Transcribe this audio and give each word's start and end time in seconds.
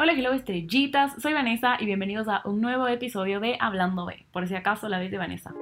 Hola, 0.00 0.12
hello 0.12 0.32
estrellitas, 0.32 1.20
soy 1.20 1.32
Vanessa 1.32 1.76
y 1.80 1.84
bienvenidos 1.84 2.28
a 2.28 2.42
un 2.44 2.60
nuevo 2.60 2.86
episodio 2.86 3.40
de 3.40 3.56
Hablando 3.58 4.06
B, 4.06 4.26
por 4.30 4.46
si 4.46 4.54
acaso 4.54 4.88
la 4.88 5.00
vez 5.00 5.10
de 5.10 5.18
Vanessa. 5.18 5.52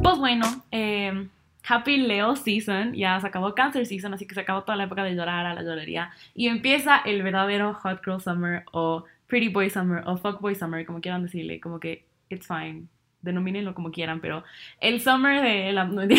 Pues 0.00 0.18
bueno, 0.20 0.46
eh, 0.70 1.28
Happy 1.68 1.96
Leo 1.96 2.36
Season, 2.36 2.94
ya 2.94 3.18
se 3.18 3.26
acabó 3.26 3.56
Cancer 3.56 3.84
Season, 3.84 4.14
así 4.14 4.28
que 4.28 4.34
se 4.36 4.42
acabó 4.42 4.62
toda 4.62 4.76
la 4.76 4.84
época 4.84 5.02
de 5.02 5.16
llorar 5.16 5.44
a 5.44 5.54
la 5.54 5.64
llorería. 5.64 6.12
Y 6.36 6.46
empieza 6.46 6.98
el 6.98 7.24
verdadero 7.24 7.74
Hot 7.74 8.00
Girl 8.04 8.20
Summer 8.20 8.64
o 8.70 9.06
Pretty 9.26 9.48
Boy 9.48 9.70
Summer 9.70 10.04
o 10.06 10.16
Fuck 10.18 10.40
Boy 10.40 10.54
Summer, 10.54 10.86
como 10.86 11.00
quieran 11.00 11.24
decirle, 11.24 11.58
como 11.58 11.80
que 11.80 12.06
it's 12.30 12.46
fine 12.46 12.86
denomínenlo 13.24 13.74
como 13.74 13.90
quieran, 13.90 14.20
pero 14.20 14.44
el 14.80 15.00
summer 15.00 15.42
de 15.42 15.72
la... 15.72 15.90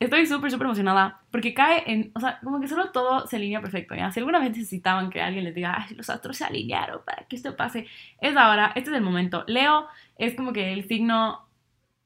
Estoy 0.00 0.26
súper, 0.26 0.50
súper 0.50 0.66
emocionada 0.66 1.22
porque 1.30 1.54
cae 1.54 1.82
en, 1.86 2.10
o 2.14 2.20
sea, 2.20 2.38
como 2.42 2.60
que 2.60 2.68
solo 2.68 2.90
todo 2.90 3.26
se 3.26 3.36
alinea 3.36 3.60
perfecto, 3.60 3.94
¿ya? 3.94 4.10
Si 4.10 4.20
alguna 4.20 4.40
vez 4.40 4.50
necesitaban 4.50 5.08
que 5.08 5.22
alguien 5.22 5.44
les 5.44 5.54
diga, 5.54 5.74
ay, 5.78 5.94
los 5.94 6.10
astros 6.10 6.36
se 6.36 6.44
alinearon 6.44 7.00
para 7.06 7.24
que 7.26 7.36
esto 7.36 7.56
pase, 7.56 7.86
es 8.20 8.36
ahora, 8.36 8.72
este 8.74 8.90
es 8.90 8.96
el 8.96 9.02
momento. 9.02 9.44
Leo 9.46 9.86
es 10.18 10.34
como 10.34 10.52
que 10.52 10.72
el 10.72 10.86
signo, 10.88 11.46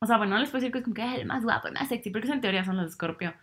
o 0.01 0.07
sea, 0.07 0.19
bueno, 0.19 0.35
no 0.35 0.41
les 0.41 0.51
puedo 0.51 0.61
decir 0.61 0.71
que 0.71 0.79
es 0.79 0.85
como 0.85 0.95
que 0.95 1.05
es 1.05 1.21
el 1.21 1.27
más 1.27 1.43
guapo, 1.43 1.69
el 1.69 1.75
más 1.75 1.89
sexy, 1.89 2.11
porque 2.11 2.27
eso 2.27 2.35
en 2.35 2.41
teoría 2.41 2.65
son 2.65 2.77
los 2.77 2.87
de 2.87 2.93
Scorpio. 2.93 3.35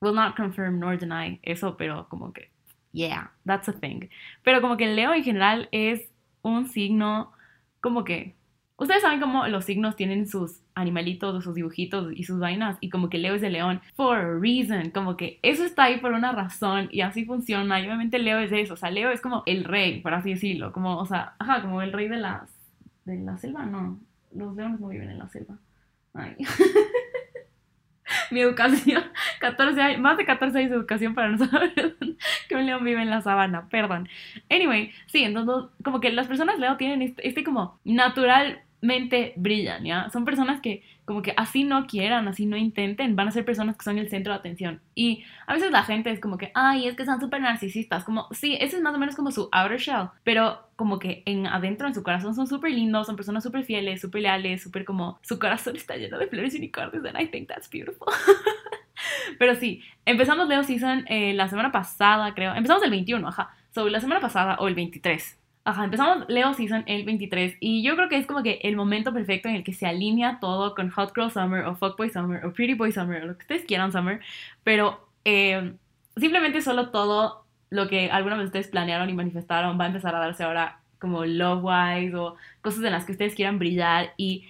Will 0.00 0.14
not 0.14 0.36
confirm 0.36 0.80
nor 0.80 0.98
deny 0.98 1.38
eso, 1.42 1.76
pero 1.76 2.08
como 2.08 2.32
que, 2.32 2.50
yeah, 2.92 3.30
that's 3.46 3.68
a 3.68 3.72
thing. 3.72 4.08
Pero 4.42 4.60
como 4.60 4.76
que 4.76 4.86
Leo 4.86 5.12
en 5.14 5.22
general 5.22 5.68
es 5.70 6.10
un 6.42 6.66
signo 6.68 7.32
como 7.80 8.04
que 8.04 8.34
Ustedes 8.78 9.00
saben 9.00 9.20
cómo 9.20 9.46
los 9.48 9.64
signos 9.64 9.96
tienen 9.96 10.26
sus 10.26 10.60
animalitos, 10.74 11.42
sus 11.42 11.54
dibujitos 11.54 12.12
y 12.14 12.24
sus 12.24 12.38
vainas, 12.38 12.76
y 12.80 12.90
como 12.90 13.08
que 13.08 13.16
Leo 13.16 13.34
es 13.34 13.40
de 13.40 13.48
león, 13.48 13.80
for 13.94 14.18
a 14.18 14.38
reason, 14.38 14.90
como 14.90 15.16
que 15.16 15.40
eso 15.42 15.64
está 15.64 15.84
ahí 15.84 15.98
por 15.98 16.12
una 16.12 16.32
razón, 16.32 16.88
y 16.92 17.00
así 17.00 17.24
funciona, 17.24 17.80
y 17.80 17.86
obviamente 17.86 18.18
Leo 18.18 18.38
es 18.38 18.52
eso, 18.52 18.74
o 18.74 18.76
sea, 18.76 18.90
Leo 18.90 19.10
es 19.10 19.22
como 19.22 19.42
el 19.46 19.64
rey, 19.64 20.00
por 20.00 20.12
así 20.12 20.34
decirlo, 20.34 20.72
como, 20.72 20.98
o 20.98 21.06
sea, 21.06 21.34
ajá, 21.38 21.62
como 21.62 21.80
el 21.80 21.92
rey 21.92 22.08
de 22.08 22.18
la, 22.18 22.46
de 23.06 23.16
la 23.18 23.38
selva, 23.38 23.64
no, 23.64 23.98
los 24.34 24.54
leones 24.54 24.78
no 24.78 24.88
viven 24.88 25.10
en 25.10 25.18
la 25.18 25.28
selva. 25.28 25.56
Ay. 26.12 26.36
Mi 28.30 28.40
educación, 28.40 29.02
14 29.40 29.80
años, 29.80 30.00
más 30.00 30.16
de 30.16 30.24
14 30.24 30.58
años 30.58 30.70
de 30.70 30.76
educación 30.76 31.14
para 31.14 31.28
no 31.28 31.38
saber 31.38 31.96
que 32.48 32.54
un 32.54 32.66
león 32.66 32.84
vive 32.84 33.02
en 33.02 33.10
la 33.10 33.22
sabana, 33.22 33.68
perdón. 33.68 34.08
Anyway, 34.50 34.92
sí, 35.06 35.24
entonces 35.24 35.70
como 35.82 36.00
que 36.00 36.12
las 36.12 36.26
personas 36.26 36.58
Leo 36.58 36.76
tienen 36.76 37.02
este, 37.02 37.26
este 37.26 37.42
como 37.42 37.80
natural 37.84 38.62
brillan, 39.36 39.84
¿ya? 39.84 40.10
Son 40.10 40.24
personas 40.24 40.60
que 40.60 40.82
como 41.06 41.22
que 41.22 41.32
así 41.36 41.62
no 41.62 41.86
quieran, 41.86 42.26
así 42.26 42.46
no 42.46 42.56
intenten, 42.56 43.14
van 43.14 43.28
a 43.28 43.30
ser 43.30 43.44
personas 43.44 43.76
que 43.76 43.84
son 43.84 43.96
el 43.96 44.10
centro 44.10 44.32
de 44.32 44.40
atención. 44.40 44.80
Y 44.94 45.24
a 45.46 45.54
veces 45.54 45.70
la 45.70 45.84
gente 45.84 46.10
es 46.10 46.18
como 46.18 46.36
que, 46.36 46.50
ay, 46.52 46.88
es 46.88 46.96
que 46.96 47.04
son 47.04 47.20
súper 47.20 47.40
narcisistas, 47.40 48.02
como, 48.02 48.26
sí, 48.32 48.58
ese 48.60 48.76
es 48.76 48.82
más 48.82 48.94
o 48.94 48.98
menos 48.98 49.14
como 49.14 49.30
su 49.30 49.48
outer 49.52 49.78
shell, 49.78 50.08
pero 50.24 50.68
como 50.74 50.98
que 50.98 51.22
en 51.24 51.46
adentro, 51.46 51.86
en 51.86 51.94
su 51.94 52.02
corazón, 52.02 52.34
son 52.34 52.48
súper 52.48 52.72
lindos, 52.72 53.06
son 53.06 53.14
personas 53.14 53.44
súper 53.44 53.64
fieles, 53.64 54.00
súper 54.00 54.22
leales, 54.22 54.62
súper 54.62 54.84
como, 54.84 55.20
su 55.22 55.38
corazón 55.38 55.76
está 55.76 55.96
lleno 55.96 56.18
de 56.18 56.26
flores 56.26 56.54
y 56.54 56.58
unicornios, 56.58 57.04
and 57.04 57.20
I 57.20 57.28
think 57.28 57.48
that's 57.48 57.70
beautiful. 57.70 58.08
pero 59.38 59.54
sí, 59.54 59.82
empezamos 60.04 60.48
Leo 60.48 60.64
Season 60.64 61.04
eh, 61.08 61.34
la 61.34 61.48
semana 61.48 61.70
pasada, 61.70 62.34
creo, 62.34 62.52
empezamos 62.52 62.82
el 62.82 62.90
21, 62.90 63.28
ajá, 63.28 63.54
sobre 63.72 63.92
la 63.92 64.00
semana 64.00 64.20
pasada 64.20 64.56
o 64.58 64.66
el 64.66 64.74
23 64.74 65.38
Ajá, 65.66 65.82
empezamos 65.82 66.26
Leo 66.28 66.54
Season 66.54 66.84
el 66.86 67.04
23 67.04 67.56
y 67.58 67.82
yo 67.82 67.96
creo 67.96 68.08
que 68.08 68.16
es 68.18 68.26
como 68.28 68.44
que 68.44 68.60
el 68.62 68.76
momento 68.76 69.12
perfecto 69.12 69.48
en 69.48 69.56
el 69.56 69.64
que 69.64 69.72
se 69.72 69.84
alinea 69.84 70.38
todo 70.38 70.76
con 70.76 70.90
Hot 70.90 71.12
Girl 71.12 71.28
Summer 71.28 71.64
o 71.64 71.74
Fuckboy 71.74 72.08
Summer 72.08 72.46
o 72.46 72.52
Pretty 72.52 72.74
Boy 72.74 72.92
Summer 72.92 73.24
o 73.24 73.26
lo 73.26 73.36
que 73.36 73.42
ustedes 73.42 73.64
quieran 73.64 73.90
Summer, 73.90 74.20
pero 74.62 75.08
eh, 75.24 75.72
simplemente 76.16 76.62
solo 76.62 76.90
todo 76.90 77.44
lo 77.70 77.88
que 77.88 78.12
alguna 78.12 78.36
vez 78.36 78.46
ustedes 78.46 78.68
planearon 78.68 79.10
y 79.10 79.14
manifestaron 79.14 79.76
va 79.76 79.86
a 79.86 79.88
empezar 79.88 80.14
a 80.14 80.20
darse 80.20 80.44
ahora 80.44 80.78
como 81.00 81.24
love 81.24 81.64
wise 81.64 82.14
o 82.14 82.36
cosas 82.62 82.84
en 82.84 82.92
las 82.92 83.04
que 83.04 83.10
ustedes 83.10 83.34
quieran 83.34 83.58
brillar 83.58 84.14
y 84.16 84.46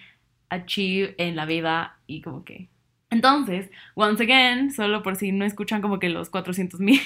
achieve 0.50 1.14
en 1.16 1.34
la 1.34 1.46
vida 1.46 1.96
y 2.06 2.20
como 2.20 2.44
que. 2.44 2.68
Entonces, 3.08 3.70
once 3.94 4.22
again, 4.22 4.70
solo 4.70 5.02
por 5.02 5.16
si 5.16 5.32
no 5.32 5.46
escuchan 5.46 5.80
como 5.80 5.98
que 5.98 6.10
los 6.10 6.28
400 6.28 6.78
mil 6.78 7.00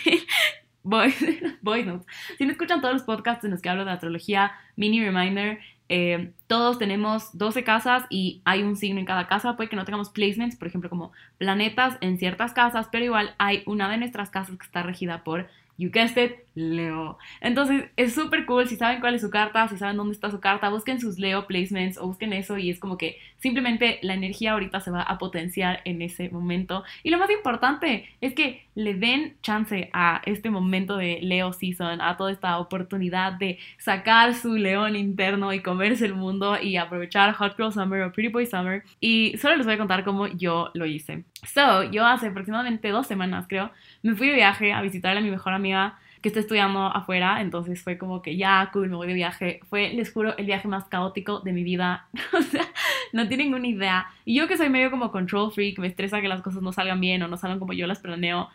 Voy, 0.82 1.14
notes. 1.84 2.06
Si 2.38 2.44
no 2.44 2.52
escuchan 2.52 2.80
todos 2.80 2.94
los 2.94 3.02
podcasts 3.02 3.44
en 3.44 3.50
los 3.50 3.60
que 3.60 3.68
hablo 3.68 3.84
de 3.84 3.90
astrología, 3.90 4.52
mini 4.76 5.04
reminder, 5.04 5.60
eh, 5.88 6.30
todos 6.46 6.78
tenemos 6.78 7.36
12 7.36 7.64
casas 7.64 8.04
y 8.10 8.40
hay 8.44 8.62
un 8.62 8.76
signo 8.76 9.00
en 9.00 9.06
cada 9.06 9.26
casa. 9.26 9.56
Puede 9.56 9.68
que 9.68 9.76
no 9.76 9.84
tengamos 9.84 10.10
placements, 10.10 10.56
por 10.56 10.68
ejemplo, 10.68 10.88
como 10.88 11.12
planetas 11.36 11.98
en 12.00 12.18
ciertas 12.18 12.52
casas, 12.52 12.88
pero 12.90 13.04
igual 13.04 13.34
hay 13.38 13.62
una 13.66 13.90
de 13.90 13.98
nuestras 13.98 14.30
casas 14.30 14.56
que 14.56 14.64
está 14.64 14.82
regida 14.82 15.24
por 15.24 15.48
You 15.80 15.90
guessed 15.90 16.22
it, 16.22 16.36
Leo. 16.54 17.16
Entonces 17.40 17.86
es 17.96 18.14
súper 18.14 18.44
cool. 18.44 18.68
Si 18.68 18.76
saben 18.76 19.00
cuál 19.00 19.14
es 19.14 19.22
su 19.22 19.30
carta, 19.30 19.66
si 19.66 19.78
saben 19.78 19.96
dónde 19.96 20.12
está 20.12 20.30
su 20.30 20.38
carta, 20.38 20.68
busquen 20.68 21.00
sus 21.00 21.18
Leo 21.18 21.46
placements 21.46 21.96
o 21.96 22.06
busquen 22.06 22.34
eso 22.34 22.58
y 22.58 22.68
es 22.68 22.78
como 22.78 22.98
que 22.98 23.18
simplemente 23.40 23.98
la 24.02 24.14
energía 24.14 24.52
ahorita 24.52 24.80
se 24.80 24.90
va 24.90 25.02
a 25.02 25.18
potenciar 25.18 25.80
en 25.84 26.02
ese 26.02 26.28
momento. 26.30 26.84
Y 27.02 27.10
lo 27.10 27.18
más 27.18 27.30
importante 27.30 28.08
es 28.20 28.34
que 28.34 28.66
le 28.74 28.94
den 28.94 29.36
chance 29.42 29.90
a 29.92 30.22
este 30.24 30.50
momento 30.50 30.96
de 30.96 31.18
Leo 31.22 31.52
season, 31.52 32.00
a 32.00 32.16
toda 32.16 32.30
esta 32.32 32.58
oportunidad 32.58 33.32
de 33.32 33.58
sacar 33.78 34.34
su 34.34 34.54
león 34.54 34.96
interno 34.96 35.52
y 35.52 35.60
comerse 35.60 36.06
el 36.06 36.14
mundo 36.14 36.60
y 36.60 36.76
aprovechar 36.76 37.32
Hot 37.34 37.56
Girl 37.56 37.72
Summer 37.72 38.02
o 38.02 38.12
Pretty 38.12 38.32
Boy 38.32 38.46
Summer. 38.46 38.84
Y 39.00 39.36
solo 39.38 39.56
les 39.56 39.66
voy 39.66 39.74
a 39.74 39.78
contar 39.78 40.04
cómo 40.04 40.28
yo 40.28 40.70
lo 40.74 40.86
hice. 40.86 41.24
So, 41.46 41.90
yo 41.90 42.06
hace 42.06 42.28
aproximadamente 42.28 42.88
dos 42.88 43.06
semanas, 43.06 43.46
creo, 43.48 43.70
me 44.02 44.14
fui 44.14 44.28
de 44.28 44.34
viaje 44.34 44.72
a 44.72 44.82
visitarle 44.82 45.20
a 45.20 45.22
mi 45.22 45.30
mejor 45.30 45.52
amiga 45.52 45.98
que 46.20 46.28
está 46.28 46.40
estudiando 46.40 46.86
afuera, 46.86 47.40
entonces 47.40 47.82
fue 47.82 47.96
como 47.96 48.20
que 48.20 48.36
ya, 48.36 48.68
cool, 48.72 48.90
me 48.90 48.96
voy 48.96 49.06
de 49.06 49.14
viaje. 49.14 49.60
Fue, 49.70 49.90
les 49.92 50.12
juro, 50.12 50.36
el 50.36 50.46
viaje 50.46 50.68
más 50.68 50.84
caótico 50.84 51.40
de 51.40 51.52
mi 51.52 51.64
vida. 51.64 52.08
o 52.32 52.42
sea, 52.42 52.66
no 53.12 53.26
tienen 53.28 53.50
ninguna 53.50 53.68
idea. 53.68 54.06
Y 54.24 54.34
yo 54.36 54.46
que 54.46 54.56
soy 54.56 54.68
medio 54.68 54.90
como 54.90 55.12
control 55.12 55.52
freak, 55.52 55.78
me 55.78 55.86
estresa 55.86 56.20
que 56.20 56.28
las 56.28 56.42
cosas 56.42 56.62
no 56.62 56.72
salgan 56.72 57.00
bien 57.00 57.22
o 57.22 57.28
no 57.28 57.36
salgan 57.36 57.58
como 57.58 57.72
yo 57.72 57.86
las 57.86 58.00
planeo. 58.00 58.48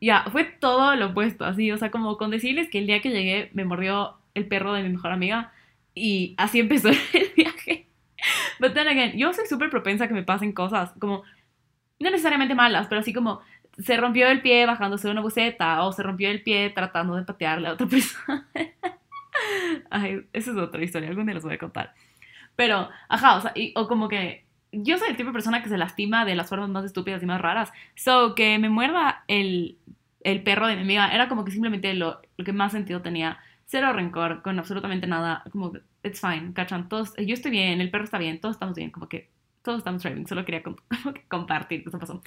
Ya, 0.00 0.24
fue 0.32 0.44
todo 0.44 0.96
lo 0.96 1.06
opuesto, 1.06 1.44
así, 1.44 1.70
o 1.70 1.78
sea, 1.78 1.92
como 1.92 2.16
con 2.16 2.30
decirles 2.30 2.68
que 2.68 2.78
el 2.78 2.88
día 2.88 3.00
que 3.00 3.10
llegué 3.10 3.50
me 3.52 3.64
mordió 3.64 4.16
el 4.34 4.48
perro 4.48 4.72
de 4.72 4.82
mi 4.82 4.88
mejor 4.88 5.12
amiga 5.12 5.52
y 5.94 6.34
así 6.38 6.58
empezó 6.60 6.88
el 6.88 7.32
viaje. 7.36 7.86
But 8.58 8.74
then 8.74 8.88
again, 8.88 9.16
yo 9.16 9.32
soy 9.32 9.46
súper 9.46 9.70
propensa 9.70 10.04
a 10.04 10.08
que 10.08 10.14
me 10.14 10.24
pasen 10.24 10.52
cosas, 10.52 10.92
como 10.98 11.22
no 12.00 12.10
necesariamente 12.10 12.54
malas, 12.54 12.88
pero 12.88 13.00
así 13.00 13.12
como 13.12 13.40
se 13.78 13.96
rompió 13.96 14.28
el 14.28 14.42
pie 14.42 14.66
bajándose 14.66 15.08
de 15.08 15.12
una 15.12 15.22
buceta 15.22 15.82
o 15.84 15.92
se 15.92 16.02
rompió 16.02 16.30
el 16.30 16.42
pie 16.42 16.70
tratando 16.70 17.16
de 17.16 17.24
patearle 17.24 17.68
a 17.68 17.72
otra 17.72 17.86
persona. 17.88 18.48
Ay, 19.90 20.26
esa 20.32 20.50
es 20.50 20.56
otra 20.56 20.82
historia, 20.82 21.08
algún 21.08 21.26
día 21.26 21.34
les 21.34 21.44
voy 21.44 21.54
a 21.54 21.58
contar. 21.58 21.94
Pero, 22.56 22.88
ajá, 23.08 23.36
o 23.36 23.40
sea, 23.40 23.54
o 23.74 23.88
como 23.88 24.08
que 24.08 24.44
yo 24.72 24.98
soy 24.98 25.10
el 25.10 25.16
tipo 25.16 25.28
de 25.28 25.34
persona 25.34 25.62
que 25.62 25.68
se 25.68 25.78
lastima 25.78 26.24
de 26.24 26.34
las 26.34 26.48
formas 26.48 26.70
más 26.70 26.84
estúpidas 26.84 27.22
y 27.22 27.26
más 27.26 27.40
raras. 27.40 27.72
So, 27.94 28.34
que 28.34 28.58
me 28.58 28.68
muerda 28.68 29.24
el, 29.28 29.78
el 30.22 30.42
perro 30.42 30.66
de 30.66 30.76
mi 30.76 30.82
amiga 30.82 31.14
era 31.14 31.28
como 31.28 31.44
que 31.44 31.52
simplemente 31.52 31.94
lo, 31.94 32.20
lo, 32.36 32.44
que 32.44 32.52
más 32.52 32.72
sentido 32.72 33.02
tenía. 33.02 33.38
Cero 33.66 33.92
rencor, 33.92 34.42
con 34.42 34.58
absolutamente 34.58 35.06
nada. 35.06 35.44
Como, 35.50 35.72
it's 36.02 36.20
fine, 36.20 36.52
cachan. 36.52 36.88
Todos, 36.88 37.14
yo 37.16 37.34
estoy 37.34 37.50
bien, 37.50 37.80
el 37.80 37.90
perro 37.90 38.04
está 38.04 38.18
bien, 38.18 38.40
todos 38.40 38.56
estamos 38.56 38.76
bien. 38.76 38.90
Como 38.90 39.08
que 39.08 39.30
todos 39.62 39.78
estamos 39.78 40.02
driving, 40.02 40.26
solo 40.26 40.44
quería 40.44 40.62
compartir 41.28 41.84
qué 41.84 41.90
pasó. 41.90 42.22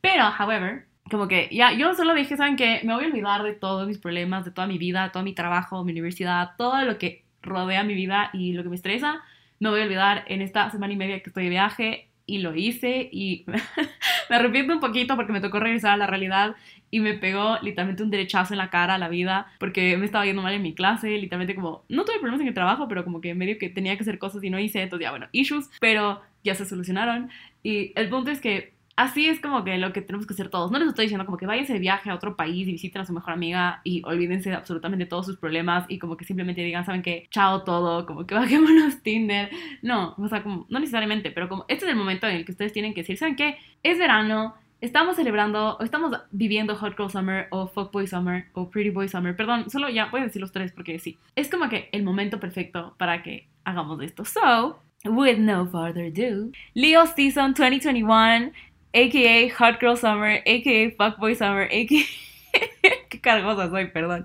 Pero, 0.00 0.24
however, 0.38 0.86
como 1.10 1.28
que 1.28 1.48
ya, 1.52 1.72
yo 1.72 1.94
solo 1.94 2.14
dije, 2.14 2.36
¿saben 2.36 2.56
qué? 2.56 2.80
Me 2.84 2.94
voy 2.94 3.04
a 3.04 3.08
olvidar 3.08 3.42
de 3.42 3.54
todos 3.54 3.86
mis 3.86 3.98
problemas, 3.98 4.44
de 4.44 4.50
toda 4.50 4.66
mi 4.66 4.78
vida, 4.78 5.10
todo 5.12 5.22
mi 5.22 5.34
trabajo, 5.34 5.84
mi 5.84 5.92
universidad, 5.92 6.50
todo 6.56 6.82
lo 6.84 6.98
que 6.98 7.24
rodea 7.42 7.84
mi 7.84 7.94
vida 7.94 8.30
y 8.32 8.52
lo 8.52 8.62
que 8.62 8.68
me 8.68 8.76
estresa. 8.76 9.22
Me 9.60 9.70
voy 9.70 9.80
a 9.80 9.84
olvidar 9.84 10.24
en 10.28 10.42
esta 10.42 10.70
semana 10.70 10.92
y 10.92 10.96
media 10.96 11.20
que 11.20 11.30
estoy 11.30 11.44
de 11.44 11.50
viaje 11.50 12.08
y 12.26 12.38
lo 12.38 12.54
hice 12.54 13.08
y 13.10 13.46
me 14.30 14.36
arrepiento 14.36 14.74
un 14.74 14.80
poquito 14.80 15.16
porque 15.16 15.32
me 15.32 15.40
tocó 15.40 15.58
regresar 15.58 15.92
a 15.92 15.96
la 15.96 16.06
realidad 16.06 16.54
y 16.90 17.00
me 17.00 17.14
pegó 17.14 17.58
literalmente 17.62 18.02
un 18.02 18.10
derechazo 18.10 18.54
en 18.54 18.58
la 18.58 18.70
cara 18.70 18.94
a 18.94 18.98
la 18.98 19.08
vida 19.08 19.46
porque 19.58 19.96
me 19.96 20.04
estaba 20.04 20.26
yendo 20.26 20.42
mal 20.42 20.52
en 20.52 20.62
mi 20.62 20.74
clase, 20.74 21.08
literalmente 21.08 21.54
como, 21.54 21.84
no 21.88 22.04
tuve 22.04 22.18
problemas 22.18 22.42
en 22.42 22.48
el 22.48 22.54
trabajo, 22.54 22.86
pero 22.86 23.02
como 23.04 23.20
que 23.20 23.34
medio 23.34 23.58
que 23.58 23.70
tenía 23.70 23.96
que 23.96 24.02
hacer 24.02 24.18
cosas 24.18 24.44
y 24.44 24.50
no 24.50 24.58
hice, 24.58 24.82
entonces 24.82 25.04
ya 25.04 25.10
bueno, 25.10 25.26
issues, 25.32 25.70
pero 25.80 26.20
ya 26.44 26.54
se 26.54 26.66
solucionaron 26.66 27.30
y 27.62 27.92
el 27.96 28.08
punto 28.10 28.30
es 28.30 28.40
que 28.40 28.74
así 28.98 29.28
es 29.28 29.40
como 29.40 29.62
que 29.62 29.78
lo 29.78 29.92
que 29.92 30.02
tenemos 30.02 30.26
que 30.26 30.34
hacer 30.34 30.48
todos. 30.48 30.72
No 30.72 30.78
les 30.80 30.88
estoy 30.88 31.04
diciendo 31.04 31.24
como 31.24 31.38
que 31.38 31.46
váyanse 31.46 31.72
de 31.72 31.78
viaje 31.78 32.10
a 32.10 32.16
otro 32.16 32.34
país 32.34 32.66
y 32.66 32.72
visiten 32.72 33.00
a 33.00 33.06
su 33.06 33.12
mejor 33.12 33.32
amiga 33.32 33.80
y 33.84 34.02
olvídense 34.04 34.50
de 34.50 34.56
absolutamente 34.56 35.06
todos 35.06 35.24
sus 35.24 35.36
problemas 35.36 35.86
y 35.88 36.00
como 36.00 36.16
que 36.16 36.24
simplemente 36.24 36.62
digan, 36.62 36.84
¿saben 36.84 37.02
qué? 37.02 37.28
Chao 37.30 37.62
todo, 37.62 38.06
como 38.06 38.26
que 38.26 38.34
bajémonos 38.34 39.00
Tinder. 39.04 39.50
No, 39.82 40.16
o 40.18 40.26
sea, 40.26 40.42
como, 40.42 40.66
no 40.68 40.80
necesariamente, 40.80 41.30
pero 41.30 41.48
como 41.48 41.64
este 41.68 41.84
es 41.84 41.92
el 41.92 41.96
momento 41.96 42.26
en 42.26 42.36
el 42.36 42.44
que 42.44 42.50
ustedes 42.50 42.72
tienen 42.72 42.92
que 42.92 43.02
decir, 43.02 43.16
¿saben 43.16 43.36
qué? 43.36 43.56
Es 43.84 43.98
verano, 43.98 44.56
estamos 44.80 45.14
celebrando 45.14 45.76
o 45.78 45.84
estamos 45.84 46.12
viviendo 46.32 46.74
Hot 46.74 46.96
Girl 46.96 47.08
Summer 47.08 47.46
o 47.50 47.68
Fuck 47.68 47.92
Boy 47.92 48.08
Summer 48.08 48.46
o 48.54 48.68
Pretty 48.68 48.90
Boy 48.90 49.08
Summer. 49.08 49.36
Perdón, 49.36 49.70
solo 49.70 49.88
ya 49.88 50.06
voy 50.06 50.22
a 50.22 50.24
decir 50.24 50.42
los 50.42 50.50
tres 50.50 50.72
porque 50.72 50.98
sí. 50.98 51.18
Es 51.36 51.48
como 51.48 51.68
que 51.68 51.88
el 51.92 52.02
momento 52.02 52.40
perfecto 52.40 52.96
para 52.98 53.22
que 53.22 53.46
hagamos 53.62 54.02
esto. 54.02 54.24
So, 54.24 54.80
with 55.04 55.38
no 55.38 55.66
further 55.66 56.06
ado, 56.06 56.50
Leo 56.74 57.06
Season 57.06 57.54
2021 57.54 58.52
aka 58.94 59.54
Hot 59.58 59.80
Girl 59.80 59.96
Summer, 59.96 60.42
aka 60.46 60.90
Fuckboy 60.96 61.34
Summer, 61.34 61.64
aka... 61.66 62.04
Qué 63.08 63.20
cargosa 63.20 63.68
soy, 63.70 63.86
perdón. 63.90 64.24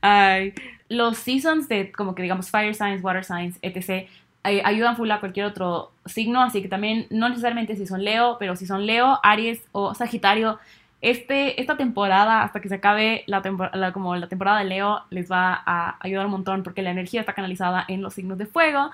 Ay, 0.00 0.54
los 0.88 1.18
seasons 1.18 1.68
de 1.68 1.92
como 1.92 2.14
que 2.14 2.22
digamos 2.22 2.50
Fire 2.50 2.74
Signs, 2.74 3.02
Water 3.02 3.24
Signs, 3.24 3.58
etc. 3.62 4.06
eh, 4.44 4.62
ayudan 4.64 4.96
full 4.96 5.10
a 5.10 5.20
cualquier 5.20 5.46
otro 5.46 5.92
signo, 6.06 6.42
así 6.42 6.62
que 6.62 6.68
también 6.68 7.06
no 7.10 7.28
necesariamente 7.28 7.76
si 7.76 7.86
son 7.86 8.04
Leo, 8.04 8.36
pero 8.38 8.56
si 8.56 8.66
son 8.66 8.86
Leo, 8.86 9.18
Aries 9.22 9.62
o 9.72 9.94
Sagitario, 9.94 10.58
este, 11.02 11.60
esta 11.60 11.76
temporada, 11.76 12.42
hasta 12.42 12.60
que 12.60 12.68
se 12.68 12.76
acabe 12.76 13.24
la, 13.26 13.42
la- 13.74 13.92
como 13.92 14.16
la 14.16 14.28
temporada 14.28 14.58
de 14.60 14.64
Leo, 14.66 15.02
les 15.10 15.30
va 15.30 15.62
a 15.66 15.96
ayudar 16.00 16.26
un 16.26 16.32
montón 16.32 16.62
porque 16.62 16.82
la 16.82 16.90
energía 16.90 17.20
está 17.20 17.32
canalizada 17.34 17.84
en 17.88 18.02
los 18.02 18.14
signos 18.14 18.38
de 18.38 18.46
fuego, 18.46 18.90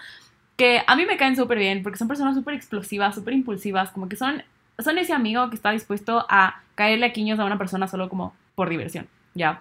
que 0.56 0.82
a 0.86 0.96
mí 0.96 1.06
me 1.06 1.16
caen 1.16 1.36
súper 1.36 1.58
bien 1.58 1.82
porque 1.82 1.98
son 1.98 2.08
personas 2.08 2.34
súper 2.36 2.54
explosivas, 2.54 3.14
súper 3.14 3.34
impulsivas, 3.34 3.90
como 3.90 4.08
que 4.08 4.16
son, 4.16 4.42
son 4.78 4.98
ese 4.98 5.12
amigo 5.12 5.48
que 5.50 5.56
está 5.56 5.70
dispuesto 5.70 6.24
a 6.28 6.62
caerle 6.74 7.06
a 7.06 7.12
quiños 7.12 7.38
a 7.38 7.44
una 7.44 7.58
persona 7.58 7.88
solo 7.88 8.08
como 8.08 8.34
por 8.54 8.68
diversión, 8.68 9.08
¿ya? 9.34 9.60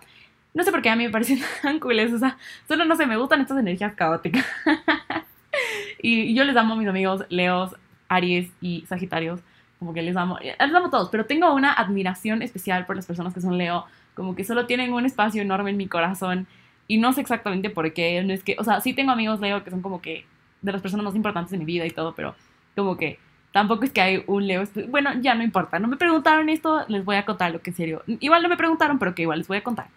No 0.53 0.63
sé 0.63 0.71
por 0.71 0.81
qué 0.81 0.89
a 0.89 0.95
mí 0.95 1.05
me 1.05 1.09
parecen 1.09 1.39
tan 1.61 1.79
cooles, 1.79 2.13
o 2.13 2.19
sea, 2.19 2.37
solo 2.67 2.85
no 2.85 2.95
sé, 2.95 3.05
me 3.05 3.17
gustan 3.17 3.41
estas 3.41 3.57
energías 3.57 3.93
caóticas. 3.95 4.45
y, 6.01 6.33
yo 6.33 6.43
les 6.43 6.55
amo 6.55 6.73
a 6.73 6.77
mis 6.77 6.87
amigos 6.87 7.25
Leos, 7.29 7.75
Aries 8.09 8.51
y 8.61 8.85
Sagitarios, 8.87 9.41
como 9.79 9.93
que 9.93 10.01
les 10.01 10.15
amo, 10.15 10.37
eh, 10.39 10.55
les 10.59 10.75
amo 10.75 10.87
a 10.87 10.91
todos, 10.91 11.09
pero 11.09 11.25
tengo 11.25 11.53
una 11.53 11.73
admiración 11.73 12.41
especial 12.41 12.85
por 12.85 12.95
las 12.95 13.05
personas 13.05 13.33
que 13.33 13.41
son 13.41 13.57
Leo, 13.57 13.85
como 14.13 14.35
que 14.35 14.43
solo 14.43 14.65
tienen 14.65 14.93
un 14.93 15.05
espacio 15.05 15.41
enorme 15.41 15.71
en 15.71 15.77
mi 15.77 15.87
corazón 15.87 16.47
y 16.87 16.97
no 16.97 17.13
sé 17.13 17.21
exactamente 17.21 17.69
por 17.69 17.93
qué, 17.93 18.21
no 18.23 18.33
es 18.33 18.43
que, 18.43 18.57
o 18.59 18.63
sea, 18.63 18.81
sí 18.81 18.93
tengo 18.93 19.11
amigos 19.11 19.39
Leo 19.39 19.63
que 19.63 19.71
son 19.71 19.81
como 19.81 20.01
que 20.01 20.25
de 20.61 20.71
las 20.71 20.81
personas 20.81 21.05
más 21.05 21.15
importantes 21.15 21.51
de 21.51 21.57
mi 21.57 21.65
vida 21.65 21.85
y 21.85 21.91
todo, 21.91 22.13
pero 22.13 22.35
como 22.75 22.97
que 22.97 23.17
tampoco 23.51 23.83
es 23.83 23.92
que 23.92 24.01
hay 24.01 24.24
un 24.27 24.48
Leo, 24.48 24.63
bueno, 24.89 25.12
ya 25.21 25.36
no 25.36 25.44
importa, 25.44 25.80
no 25.80 25.88
me 25.88 25.98
preguntaron 25.98 26.50
esto, 26.50 26.86
les 26.88 27.03
voy 27.03 27.15
a 27.15 27.25
contar 27.25 27.51
lo 27.51 27.62
que 27.62 27.71
en 27.71 27.75
serio, 27.75 28.03
igual 28.07 28.42
no 28.44 28.50
me 28.50 28.57
preguntaron, 28.57 28.98
pero 29.00 29.13
que 29.13 29.24
igual 29.24 29.39
les 29.39 29.48
voy 29.48 29.57
a 29.57 29.63
contar. 29.63 29.88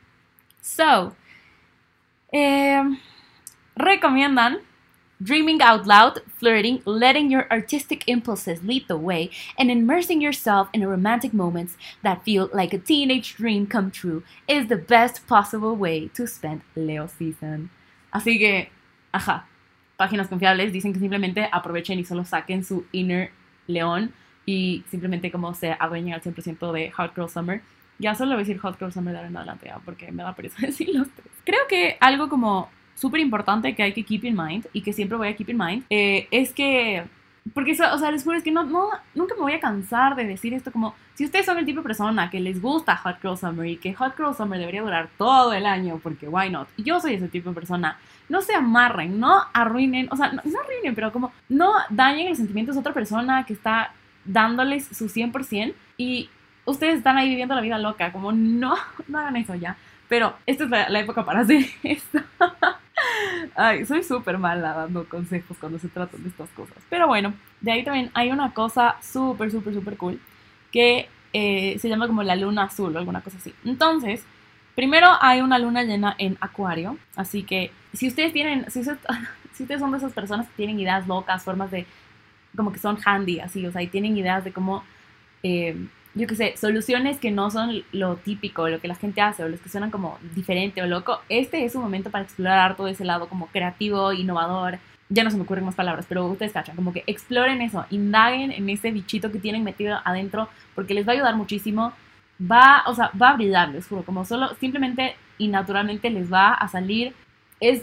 So, 0.61 1.15
eh, 2.33 2.83
recomiendan 3.77 4.59
dreaming 5.21 5.63
out 5.63 5.87
loud, 5.87 6.21
flirting, 6.39 6.83
letting 6.85 7.31
your 7.31 7.47
artistic 7.51 8.05
impulses 8.07 8.63
lead 8.63 8.87
the 8.89 8.97
way, 8.97 9.31
and 9.59 9.71
immersing 9.71 10.21
yourself 10.21 10.69
in 10.73 10.87
romantic 10.87 11.33
moments 11.33 11.77
that 12.03 12.25
feel 12.25 12.51
like 12.53 12.75
a 12.75 12.79
teenage 12.79 13.37
dream 13.37 13.67
come 13.67 13.91
true 13.91 14.23
is 14.49 14.69
the 14.69 14.77
best 14.77 15.27
possible 15.27 15.75
way 15.77 16.09
to 16.09 16.27
spend 16.27 16.63
Leo 16.75 17.07
season. 17.07 17.71
Así 18.13 18.39
que, 18.39 18.71
ajá, 19.13 19.47
páginas 19.97 20.29
confiables 20.29 20.73
dicen 20.73 20.93
que 20.93 21.01
simplemente 21.01 21.49
aprovechen 21.51 21.99
y 21.99 22.05
solo 22.05 22.25
saquen 22.25 22.65
su 22.65 22.85
inner 22.93 23.31
león 23.67 24.13
y 24.47 24.85
simplemente 24.91 25.31
como 25.31 25.55
se 25.55 25.77
adueñen 25.79 26.15
al 26.15 26.23
100% 26.23 26.73
de 26.73 26.91
Hot 26.93 27.15
Girl 27.15 27.29
Summer. 27.29 27.63
Ya 27.99 28.15
solo 28.15 28.33
voy 28.33 28.37
a 28.37 28.45
decir 28.47 28.59
Hot 28.59 28.79
Girl 28.79 28.93
Summer 28.93 29.13
de 29.13 29.19
ahora 29.19 29.29
en 29.29 29.37
adelante, 29.37 29.67
ya, 29.67 29.79
porque 29.79 30.11
me 30.13 30.23
da 30.23 30.35
pereza 30.35 30.57
decir 30.67 30.91
los 30.93 31.09
tres. 31.11 31.29
Creo 31.45 31.61
que 31.69 31.97
algo 32.01 32.29
como 32.29 32.69
súper 32.95 33.21
importante 33.21 33.75
que 33.75 33.83
hay 33.83 33.93
que 33.93 34.05
keep 34.05 34.25
in 34.25 34.37
mind 34.37 34.67
y 34.73 34.83
que 34.83 34.93
siempre 34.93 35.17
voy 35.17 35.29
a 35.29 35.37
keep 35.37 35.49
in 35.49 35.59
mind 35.59 35.85
eh, 35.91 36.29
es 36.31 36.53
que 36.53 37.03
porque 37.53 37.73
eso, 37.73 37.85
o 37.93 37.99
sea, 37.99 38.11
les 38.11 38.25
juro 38.25 38.39
es 38.39 38.43
que 38.43 38.51
no, 38.51 38.65
nunca 39.15 39.35
me 39.35 39.43
voy 39.43 39.53
a 39.53 39.61
cansar 39.61 40.17
de 40.17 40.25
decir 40.25 40.55
esto 40.55 40.73
como, 40.73 40.95
si 41.15 41.27
ustedes 41.27 41.45
son 41.45 41.59
el 41.59 41.67
tipo 41.67 41.81
de 41.81 41.85
persona 41.85 42.31
que 42.31 42.41
les 42.41 42.61
gusta 42.61 42.97
Hot 42.97 43.21
Girl 43.21 43.37
Summer 43.37 43.67
y 43.67 43.77
que 43.77 43.93
Hot 43.95 44.17
Girl 44.17 44.35
Summer 44.35 44.59
debería 44.59 44.81
durar 44.81 45.11
todo 45.19 45.53
el 45.53 45.67
año, 45.67 46.01
porque 46.03 46.27
why 46.27 46.49
not? 46.49 46.69
Yo 46.79 47.01
soy 47.01 47.15
ese 47.15 47.29
tipo 47.29 47.51
de 47.51 47.55
persona, 47.55 47.99
no 48.29 48.43
se 48.43 48.55
amarren, 48.55 49.21
no 49.21 49.43
arruinen, 49.53 50.09
o 50.11 50.17
sea, 50.17 50.33
no, 50.33 50.41
arruinen, 50.41 50.95
pero 50.95 51.13
como 51.13 51.33
no 51.49 51.73
dañen 51.91 52.29
los 52.29 52.39
sentimientos 52.39 52.75
de 52.75 52.81
otra 52.81 52.95
persona 52.95 53.45
que 53.45 53.53
está 53.53 53.93
dándoles 54.25 54.87
su 54.87 55.09
100% 55.09 55.75
y 55.97 56.31
ustedes 56.65 56.99
están 56.99 57.19
ahí 57.19 57.29
viviendo 57.29 57.55
la 57.55 57.61
vida 57.61 57.79
loca, 57.79 58.13
como 58.13 58.33
no, 58.33 58.75
no 59.09 59.19
hagan 59.19 59.37
eso 59.37 59.55
ya. 59.55 59.77
Pero 60.09 60.35
esta 60.47 60.65
es 60.65 60.71
la, 60.71 60.89
la 60.89 61.01
época 61.01 61.25
para 61.25 61.41
hacer 61.41 61.65
esto. 61.83 62.21
Ay, 63.55 63.85
soy 63.87 64.03
súper 64.03 64.39
mala 64.39 64.73
dando 64.73 65.09
consejos 65.09 65.57
cuando 65.59 65.79
se 65.79 65.89
tratan 65.89 66.23
de 66.23 66.29
estas 66.29 66.51
cosas. 66.51 66.77
Pero 66.89 67.07
bueno, 67.07 67.35
de 67.61 67.73
ahí 67.73 67.85
también 67.85 68.11
hay 68.15 68.31
una 68.31 68.53
cosa 68.53 68.97
súper, 69.03 69.51
súper, 69.51 69.75
súper 69.75 69.97
cool 69.97 70.21
que 70.73 71.09
eh, 71.33 71.77
se 71.79 71.89
llama 71.89 72.07
como 72.07 72.23
la 72.23 72.37
luna 72.37 72.65
azul 72.65 72.95
o 72.95 72.99
alguna 72.99 73.21
cosa 73.21 73.39
así. 73.39 73.55
Entonces, 73.65 74.25
primero 74.75 75.09
hay 75.21 75.41
una 75.41 75.59
luna 75.59 75.83
llena 75.83 76.15
en 76.19 76.37
Acuario. 76.41 76.99
Así 77.17 77.43
que 77.43 77.71
si 77.93 78.09
ustedes 78.09 78.33
tienen, 78.33 78.71
si 78.71 78.81
ustedes, 78.81 78.99
si 79.53 79.63
ustedes 79.63 79.81
son 79.81 79.93
de 79.93 79.99
esas 79.99 80.13
personas 80.13 80.47
que 80.49 80.55
tienen 80.57 80.79
ideas 80.81 81.07
locas, 81.07 81.45
formas 81.45 81.71
de, 81.71 81.87
como 82.57 82.73
que 82.73 82.79
son 82.79 82.99
handy, 83.05 83.41
así, 83.41 83.67
o 83.67 83.73
sea, 83.73 83.83
y 83.83 83.89
tienen 83.89 84.17
ideas 84.17 84.45
de 84.45 84.53
cómo, 84.53 84.85
eh, 85.43 85.77
yo 86.15 86.27
qué 86.27 86.37
sé, 86.37 86.57
soluciones 86.57 87.19
que 87.19 87.31
no 87.31 87.51
son 87.51 87.83
lo 87.93 88.17
típico, 88.17 88.69
lo 88.69 88.81
que 88.81 88.89
la 88.89 88.95
gente 88.95 89.21
hace, 89.21 89.43
o 89.45 89.49
los 89.49 89.61
que 89.61 89.69
suenan 89.69 89.91
como 89.91 90.19
diferente 90.35 90.83
o 90.83 90.87
loco, 90.87 91.21
este 91.29 91.65
es 91.65 91.75
un 91.75 91.83
momento 91.83 92.11
para 92.11 92.25
explorar 92.25 92.77
todo 92.77 92.89
ese 92.89 93.05
lado 93.05 93.29
como 93.29 93.47
creativo, 93.49 94.13
innovador. 94.13 94.79
Ya 95.11 95.23
no 95.23 95.31
se 95.31 95.37
me 95.37 95.43
ocurren 95.43 95.67
más 95.67 95.75
palabras, 95.75 96.07
pero 96.09 96.25
ustedes 96.27 96.53
cachan, 96.53 96.77
como 96.77 96.93
que 96.93 97.05
exploren 97.07 97.61
eso, 97.61 97.85
indaguen 97.91 98.51
en 98.53 98.69
ese 98.71 98.91
bichito 98.91 99.31
que 99.31 99.39
tienen 99.39 99.63
metido 99.63 100.01
adentro, 100.05 100.49
porque 100.75 100.95
les 100.95 101.07
va 101.07 101.13
a 101.13 101.15
ayudar 101.15 101.37
muchísimo. 101.37 101.93
Va, 102.41 102.83
o 102.87 102.95
sea, 102.95 103.11
va 103.21 103.31
a 103.31 103.37
brillar, 103.37 103.69
les 103.69 103.87
juro, 103.87 104.05
como 104.05 104.25
solo, 104.25 104.55
simplemente 104.57 105.17
y 105.39 105.49
naturalmente 105.49 106.11
les 106.11 106.33
va 106.33 106.53
a 106.55 106.69
salir. 106.69 107.15
Es 107.61 107.83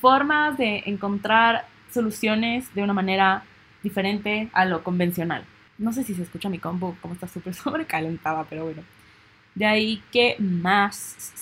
formas 0.00 0.56
de 0.56 0.82
encontrar 0.86 1.66
soluciones 1.90 2.72
de 2.74 2.82
una 2.82 2.92
manera 2.92 3.42
diferente 3.82 4.48
a 4.52 4.64
lo 4.64 4.82
convencional. 4.82 5.44
No 5.78 5.92
sé 5.92 6.04
si 6.04 6.14
se 6.14 6.22
escucha 6.22 6.48
mi 6.48 6.58
combo, 6.58 6.96
como 7.00 7.14
está 7.14 7.28
súper 7.28 7.54
sobrecalentada, 7.54 8.44
pero 8.44 8.64
bueno. 8.64 8.82
De 9.54 9.66
ahí, 9.66 10.02
¿qué 10.12 10.36
más? 10.38 11.34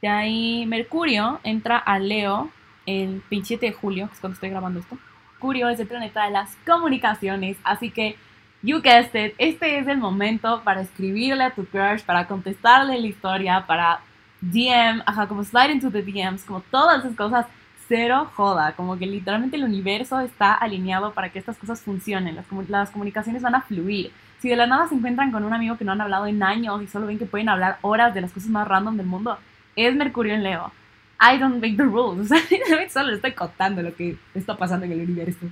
De 0.00 0.08
ahí, 0.08 0.66
Mercurio 0.66 1.40
entra 1.42 1.78
a 1.78 1.98
Leo 1.98 2.50
el 2.86 3.22
27 3.30 3.66
de 3.66 3.72
julio, 3.72 4.08
que 4.08 4.14
es 4.14 4.20
cuando 4.20 4.34
estoy 4.34 4.50
grabando 4.50 4.80
esto. 4.80 4.98
Mercurio 5.32 5.68
es 5.68 5.80
el 5.80 5.88
planeta 5.88 6.24
de 6.24 6.30
las 6.30 6.56
comunicaciones, 6.66 7.56
así 7.64 7.90
que, 7.90 8.16
you 8.62 8.80
guessed 8.80 9.14
it, 9.14 9.34
este 9.38 9.78
es 9.78 9.88
el 9.88 9.98
momento 9.98 10.62
para 10.64 10.82
escribirle 10.82 11.44
a 11.44 11.50
tu 11.50 11.64
crush, 11.66 12.02
para 12.02 12.26
contestarle 12.26 12.98
la 13.00 13.06
historia, 13.06 13.64
para 13.66 14.00
DM, 14.40 15.02
ajá, 15.06 15.26
como 15.26 15.44
slide 15.44 15.72
into 15.72 15.90
the 15.90 16.02
DMs, 16.02 16.44
como 16.44 16.60
todas 16.60 17.04
esas 17.04 17.16
cosas 17.16 17.46
cero 17.88 18.30
joda, 18.34 18.72
como 18.72 18.96
que 18.98 19.06
literalmente 19.06 19.56
el 19.56 19.64
universo 19.64 20.20
está 20.20 20.54
alineado 20.54 21.12
para 21.12 21.30
que 21.30 21.38
estas 21.38 21.58
cosas 21.58 21.80
funcionen, 21.80 22.36
las, 22.36 22.46
las 22.68 22.90
comunicaciones 22.90 23.42
van 23.42 23.54
a 23.54 23.62
fluir. 23.62 24.12
Si 24.38 24.48
de 24.48 24.56
la 24.56 24.66
nada 24.66 24.88
se 24.88 24.94
encuentran 24.94 25.30
con 25.30 25.44
un 25.44 25.52
amigo 25.52 25.76
que 25.76 25.84
no 25.84 25.92
han 25.92 26.00
hablado 26.00 26.26
en 26.26 26.42
años 26.42 26.82
y 26.82 26.86
solo 26.86 27.06
ven 27.06 27.18
que 27.18 27.26
pueden 27.26 27.48
hablar 27.48 27.78
horas 27.82 28.14
de 28.14 28.20
las 28.20 28.32
cosas 28.32 28.48
más 28.50 28.66
random 28.66 28.96
del 28.96 29.06
mundo, 29.06 29.38
es 29.76 29.94
Mercurio 29.94 30.34
en 30.34 30.42
Leo. 30.42 30.72
I 31.20 31.38
don't 31.38 31.62
make 31.62 31.76
the 31.76 31.84
rules, 31.84 32.30
o 32.32 32.34
sea, 32.34 32.40
solo 32.88 33.12
estoy 33.12 33.32
contando 33.32 33.82
lo 33.82 33.94
que 33.94 34.16
está 34.34 34.56
pasando 34.56 34.86
en 34.86 34.92
el 34.92 35.00
universo. 35.00 35.46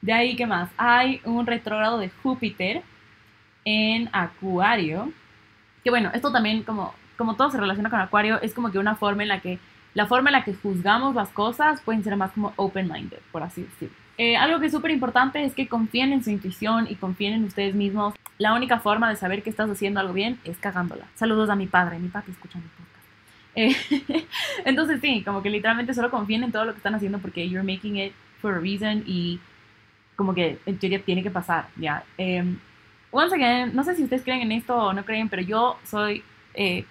De 0.00 0.12
ahí, 0.12 0.36
¿qué 0.36 0.46
más? 0.46 0.70
Hay 0.76 1.20
un 1.24 1.46
retrógrado 1.46 1.98
de 1.98 2.10
Júpiter 2.10 2.82
en 3.64 4.08
Acuario, 4.12 5.12
que 5.82 5.90
bueno, 5.90 6.10
esto 6.14 6.30
también 6.32 6.62
como, 6.62 6.94
como 7.16 7.34
todo 7.34 7.50
se 7.50 7.58
relaciona 7.58 7.90
con 7.90 8.00
Acuario, 8.00 8.40
es 8.40 8.54
como 8.54 8.70
que 8.70 8.78
una 8.78 8.94
forma 8.94 9.22
en 9.22 9.28
la 9.28 9.40
que 9.40 9.58
la 9.94 10.06
forma 10.06 10.30
en 10.30 10.34
la 10.34 10.44
que 10.44 10.54
juzgamos 10.54 11.14
las 11.14 11.30
cosas 11.30 11.80
pueden 11.80 12.04
ser 12.04 12.16
más 12.16 12.30
como 12.32 12.52
open-minded, 12.56 13.18
por 13.32 13.42
así 13.42 13.62
decirlo. 13.62 13.96
Eh, 14.16 14.36
algo 14.36 14.60
que 14.60 14.66
es 14.66 14.72
súper 14.72 14.90
importante 14.90 15.44
es 15.44 15.54
que 15.54 15.68
confíen 15.68 16.12
en 16.12 16.22
su 16.22 16.30
intuición 16.30 16.86
y 16.88 16.96
confíen 16.96 17.34
en 17.34 17.44
ustedes 17.44 17.74
mismos. 17.74 18.14
La 18.38 18.54
única 18.54 18.78
forma 18.78 19.08
de 19.08 19.16
saber 19.16 19.42
que 19.42 19.50
estás 19.50 19.70
haciendo 19.70 20.00
algo 20.00 20.12
bien 20.12 20.38
es 20.44 20.56
cagándola. 20.58 21.06
Saludos 21.14 21.50
a 21.50 21.56
mi 21.56 21.66
padre, 21.66 21.98
mi 21.98 22.08
papi 22.08 22.30
escucha 22.30 22.58
mi 22.58 22.68
podcast. 22.68 22.88
Eh, 23.54 24.26
entonces 24.64 25.00
sí, 25.00 25.22
como 25.24 25.42
que 25.42 25.50
literalmente 25.50 25.94
solo 25.94 26.10
confíen 26.10 26.44
en 26.44 26.52
todo 26.52 26.64
lo 26.64 26.72
que 26.72 26.78
están 26.78 26.94
haciendo 26.94 27.18
porque 27.18 27.48
you're 27.48 27.62
making 27.62 27.96
it 27.96 28.12
for 28.40 28.54
a 28.54 28.58
reason 28.58 29.02
y 29.06 29.40
como 30.18 30.34
que 30.34 30.58
en 30.66 30.78
teoría 30.78 31.00
tiene 31.00 31.22
que 31.22 31.30
pasar, 31.30 31.68
¿ya? 31.76 32.02
Em, 32.18 32.58
once 33.12 33.32
again, 33.36 33.70
no 33.72 33.84
sé 33.84 33.94
si 33.94 34.02
ustedes 34.02 34.24
creen 34.24 34.40
en 34.40 34.50
esto 34.50 34.76
o 34.76 34.92
no 34.92 35.04
creen, 35.04 35.28
pero 35.28 35.42
yo 35.42 35.78
soy 35.84 36.24
eh, 36.54 36.84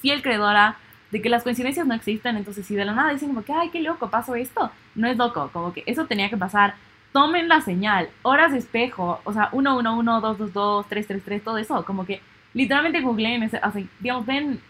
fiel 0.00 0.22
creedora 0.22 0.78
de 1.10 1.20
que 1.20 1.28
las 1.28 1.42
coincidencias 1.42 1.86
no 1.86 1.92
existen, 1.92 2.34
entonces 2.34 2.64
si 2.64 2.74
de 2.74 2.86
la 2.86 2.94
nada 2.94 3.12
dicen 3.12 3.28
como 3.28 3.44
que, 3.44 3.52
ay, 3.52 3.68
qué 3.68 3.82
loco, 3.82 4.08
pasó 4.08 4.34
esto, 4.36 4.70
no 4.94 5.06
es 5.06 5.18
loco, 5.18 5.50
como 5.52 5.74
que 5.74 5.82
eso 5.84 6.06
tenía 6.06 6.30
que 6.30 6.38
pasar. 6.38 6.74
Tomen 7.12 7.46
la 7.46 7.60
señal, 7.60 8.08
horas 8.22 8.52
de 8.52 8.58
espejo, 8.58 9.20
o 9.24 9.32
sea, 9.34 9.50
111, 9.50 9.84
222, 10.22 10.88
333, 10.88 11.44
todo 11.44 11.58
eso, 11.58 11.84
como 11.84 12.06
que 12.06 12.22
literalmente 12.54 13.02
googleen, 13.02 13.42
ese, 13.42 13.58
así, 13.58 13.86
digamos, 14.00 14.24
ven 14.24 14.62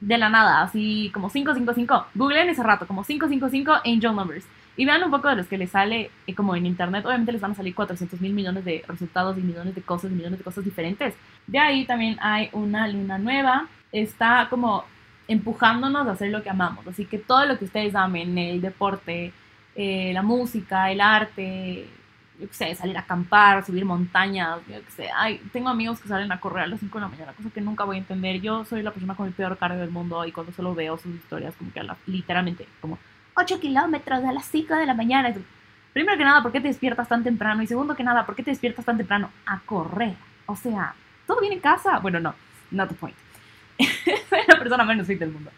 de 0.00 0.16
la 0.16 0.30
nada, 0.30 0.62
así 0.62 1.10
como 1.12 1.28
555, 1.28 2.06
googleen 2.14 2.48
ese 2.48 2.62
rato, 2.62 2.86
como 2.86 3.04
555 3.04 3.82
angel 3.84 4.16
numbers, 4.16 4.46
y 4.80 4.86
vean 4.86 5.04
un 5.04 5.10
poco 5.10 5.28
de 5.28 5.36
los 5.36 5.46
que 5.46 5.58
les 5.58 5.72
sale 5.72 6.10
eh, 6.26 6.34
como 6.34 6.56
en 6.56 6.64
internet, 6.64 7.04
obviamente 7.04 7.32
les 7.32 7.42
van 7.42 7.50
a 7.50 7.54
salir 7.54 7.74
400 7.74 8.18
mil 8.18 8.32
millones 8.32 8.64
de 8.64 8.82
resultados 8.88 9.36
y 9.36 9.42
millones 9.42 9.74
de 9.74 9.82
cosas, 9.82 10.10
y 10.10 10.14
millones 10.14 10.38
de 10.38 10.44
cosas 10.44 10.64
diferentes. 10.64 11.12
De 11.46 11.58
ahí 11.58 11.84
también 11.84 12.16
hay 12.22 12.48
una 12.52 12.88
luna 12.88 13.18
nueva, 13.18 13.68
está 13.92 14.46
como 14.48 14.86
empujándonos 15.28 16.06
a 16.06 16.12
hacer 16.12 16.30
lo 16.30 16.42
que 16.42 16.48
amamos. 16.48 16.86
Así 16.86 17.04
que 17.04 17.18
todo 17.18 17.44
lo 17.44 17.58
que 17.58 17.66
ustedes 17.66 17.94
amen, 17.94 18.38
el 18.38 18.62
deporte, 18.62 19.34
eh, 19.76 20.12
la 20.14 20.22
música, 20.22 20.90
el 20.90 21.02
arte, 21.02 21.86
yo 22.40 22.48
qué 22.48 22.54
sé, 22.54 22.74
salir 22.74 22.96
a 22.96 23.00
acampar, 23.00 23.62
subir 23.66 23.84
montañas, 23.84 24.60
yo 24.66 24.82
qué 24.82 24.90
sé. 24.92 25.08
Ay, 25.14 25.42
tengo 25.52 25.68
amigos 25.68 26.00
que 26.00 26.08
salen 26.08 26.32
a 26.32 26.40
correr 26.40 26.64
a 26.64 26.68
las 26.68 26.80
5 26.80 26.96
de 26.96 27.02
la 27.02 27.08
mañana, 27.08 27.32
cosa 27.34 27.50
que 27.50 27.60
nunca 27.60 27.84
voy 27.84 27.96
a 27.96 27.98
entender. 27.98 28.40
Yo 28.40 28.64
soy 28.64 28.82
la 28.82 28.92
persona 28.92 29.14
con 29.14 29.26
el 29.26 29.34
peor 29.34 29.58
cardio 29.58 29.80
del 29.80 29.90
mundo 29.90 30.24
y 30.24 30.32
cuando 30.32 30.54
solo 30.54 30.74
veo 30.74 30.96
sus 30.96 31.14
historias, 31.14 31.54
como 31.56 31.70
que 31.70 31.82
literalmente, 32.06 32.66
como 32.80 32.98
8 33.34 33.60
kilómetros 33.60 34.24
a 34.24 34.32
las 34.32 34.46
5 34.46 34.74
de 34.74 34.86
la 34.86 34.94
mañana. 34.94 35.34
Primero 35.92 36.16
que 36.16 36.24
nada, 36.24 36.42
¿por 36.42 36.52
qué 36.52 36.60
te 36.60 36.68
despiertas 36.68 37.08
tan 37.08 37.24
temprano? 37.24 37.62
Y 37.62 37.66
segundo 37.66 37.96
que 37.96 38.04
nada, 38.04 38.26
¿por 38.26 38.34
qué 38.36 38.42
te 38.42 38.50
despiertas 38.50 38.84
tan 38.84 38.96
temprano? 38.96 39.30
A 39.46 39.60
correr. 39.60 40.14
O 40.46 40.56
sea, 40.56 40.94
¿todo 41.26 41.40
bien 41.40 41.52
en 41.52 41.60
casa? 41.60 41.98
Bueno, 41.98 42.20
no, 42.20 42.34
not 42.70 42.88
the 42.88 42.94
point. 42.94 43.16
soy 43.78 44.40
la 44.46 44.58
persona 44.58 44.84
menos 44.84 45.06
fit 45.06 45.18
del 45.18 45.32
mundo. 45.32 45.50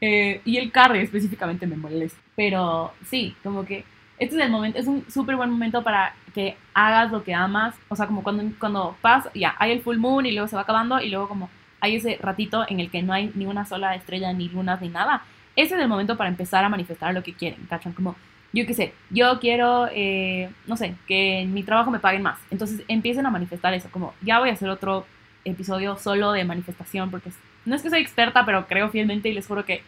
Eh, 0.00 0.40
y 0.44 0.56
el 0.56 0.72
cardio 0.72 1.00
específicamente 1.00 1.66
me 1.66 1.76
molesta. 1.76 2.20
Pero 2.34 2.92
sí, 3.06 3.36
como 3.42 3.64
que 3.64 3.84
este 4.18 4.36
es 4.36 4.42
el 4.42 4.50
momento, 4.50 4.78
es 4.78 4.86
un 4.86 5.04
súper 5.10 5.36
buen 5.36 5.50
momento 5.50 5.82
para 5.82 6.14
que 6.34 6.56
hagas 6.74 7.10
lo 7.10 7.24
que 7.24 7.34
amas. 7.34 7.74
O 7.88 7.96
sea, 7.96 8.06
como 8.06 8.22
cuando, 8.22 8.44
cuando 8.58 8.96
pasa, 9.00 9.30
ya, 9.34 9.54
hay 9.58 9.72
el 9.72 9.80
full 9.80 9.96
moon 9.98 10.26
y 10.26 10.32
luego 10.32 10.48
se 10.48 10.56
va 10.56 10.62
acabando 10.62 11.00
y 11.00 11.08
luego 11.08 11.28
como 11.28 11.50
hay 11.80 11.96
ese 11.96 12.18
ratito 12.20 12.64
en 12.68 12.80
el 12.80 12.90
que 12.90 13.02
no 13.02 13.12
hay 13.12 13.32
ni 13.34 13.46
una 13.46 13.64
sola 13.64 13.94
estrella, 13.94 14.32
ni 14.32 14.48
lunas, 14.48 14.80
ni 14.80 14.88
nada. 14.88 15.22
Ese 15.56 15.74
es 15.74 15.80
el 15.80 15.88
momento 15.88 16.16
para 16.16 16.30
empezar 16.30 16.64
a 16.64 16.68
manifestar 16.68 17.12
lo 17.14 17.22
que 17.22 17.34
quieren, 17.34 17.66
¿cachan? 17.68 17.92
Como, 17.92 18.16
yo 18.52 18.66
qué 18.66 18.74
sé, 18.74 18.94
yo 19.10 19.38
quiero, 19.40 19.88
eh, 19.92 20.50
no 20.66 20.76
sé, 20.76 20.94
que 21.06 21.40
en 21.40 21.54
mi 21.54 21.62
trabajo 21.62 21.90
me 21.90 22.00
paguen 22.00 22.22
más. 22.22 22.38
Entonces 22.50 22.82
empiecen 22.88 23.26
a 23.26 23.30
manifestar 23.30 23.74
eso, 23.74 23.88
como, 23.90 24.14
ya 24.22 24.38
voy 24.38 24.50
a 24.50 24.52
hacer 24.52 24.68
otro 24.68 25.06
episodio 25.44 25.96
solo 25.96 26.32
de 26.32 26.44
manifestación, 26.44 27.10
porque 27.10 27.30
no 27.64 27.74
es 27.74 27.82
que 27.82 27.90
soy 27.90 28.00
experta, 28.00 28.44
pero 28.44 28.66
creo 28.66 28.90
fielmente 28.90 29.28
y 29.28 29.34
les 29.34 29.46
juro 29.46 29.64
que 29.64 29.82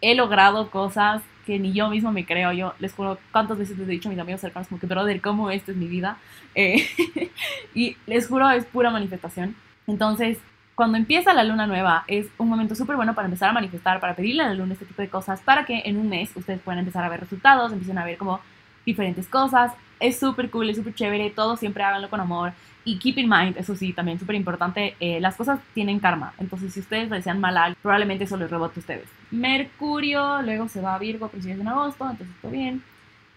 he 0.00 0.14
logrado 0.14 0.70
cosas 0.70 1.22
que 1.46 1.58
ni 1.58 1.72
yo 1.72 1.88
mismo 1.88 2.12
me 2.12 2.24
creo. 2.24 2.52
Yo 2.52 2.74
les 2.78 2.92
juro 2.92 3.18
cuántas 3.32 3.58
veces 3.58 3.78
les 3.78 3.88
he 3.88 3.92
dicho 3.92 4.08
a 4.08 4.12
mis 4.12 4.20
amigos 4.20 4.40
cercanos 4.40 4.68
como 4.68 4.80
que, 4.80 4.86
brother, 4.86 5.20
¿cómo 5.20 5.50
esta 5.50 5.72
es 5.72 5.76
mi 5.76 5.86
vida? 5.86 6.18
Eh, 6.54 6.86
y 7.74 7.96
les 8.06 8.26
juro, 8.28 8.50
es 8.50 8.64
pura 8.64 8.90
manifestación. 8.90 9.54
Entonces, 9.86 10.38
cuando 10.74 10.98
empieza 10.98 11.32
la 11.32 11.44
luna 11.44 11.66
nueva, 11.66 12.04
es 12.08 12.26
un 12.36 12.48
momento 12.48 12.74
súper 12.74 12.96
bueno 12.96 13.14
para 13.14 13.26
empezar 13.26 13.50
a 13.50 13.52
manifestar, 13.52 14.00
para 14.00 14.16
pedirle 14.16 14.42
a 14.42 14.48
la 14.48 14.54
luna 14.54 14.72
este 14.72 14.86
tipo 14.86 15.02
de 15.02 15.08
cosas, 15.08 15.40
para 15.40 15.64
que 15.64 15.82
en 15.84 15.96
un 15.96 16.08
mes 16.08 16.30
ustedes 16.34 16.60
puedan 16.60 16.80
empezar 16.80 17.04
a 17.04 17.08
ver 17.08 17.20
resultados, 17.20 17.72
empiecen 17.72 17.98
a 17.98 18.04
ver 18.04 18.18
como 18.18 18.40
diferentes 18.84 19.28
cosas. 19.28 19.72
Es 20.00 20.18
súper 20.18 20.50
cool, 20.50 20.68
es 20.70 20.76
súper 20.76 20.94
chévere, 20.94 21.30
todo 21.30 21.56
siempre 21.56 21.84
háganlo 21.84 22.10
con 22.10 22.20
amor. 22.20 22.52
Y 22.84 22.98
keep 22.98 23.18
in 23.18 23.28
mind, 23.30 23.56
eso 23.56 23.76
sí, 23.76 23.92
también 23.92 24.18
súper 24.18 24.34
importante, 24.34 24.96
eh, 25.00 25.20
las 25.20 25.36
cosas 25.36 25.60
tienen 25.72 26.00
karma. 26.00 26.34
Entonces, 26.38 26.74
si 26.74 26.80
ustedes 26.80 27.08
desean 27.08 27.40
mal 27.40 27.76
probablemente 27.80 28.24
eso 28.24 28.36
les 28.36 28.50
rebote 28.50 28.78
a 28.78 28.80
ustedes. 28.80 29.08
Mercurio, 29.30 30.42
luego 30.42 30.68
se 30.68 30.80
va 30.80 30.96
a 30.96 30.98
Virgo 30.98 31.26
a 31.26 31.30
principios 31.30 31.64
de 31.64 31.70
agosto, 31.70 32.10
entonces 32.10 32.36
todo 32.42 32.50
bien. 32.50 32.82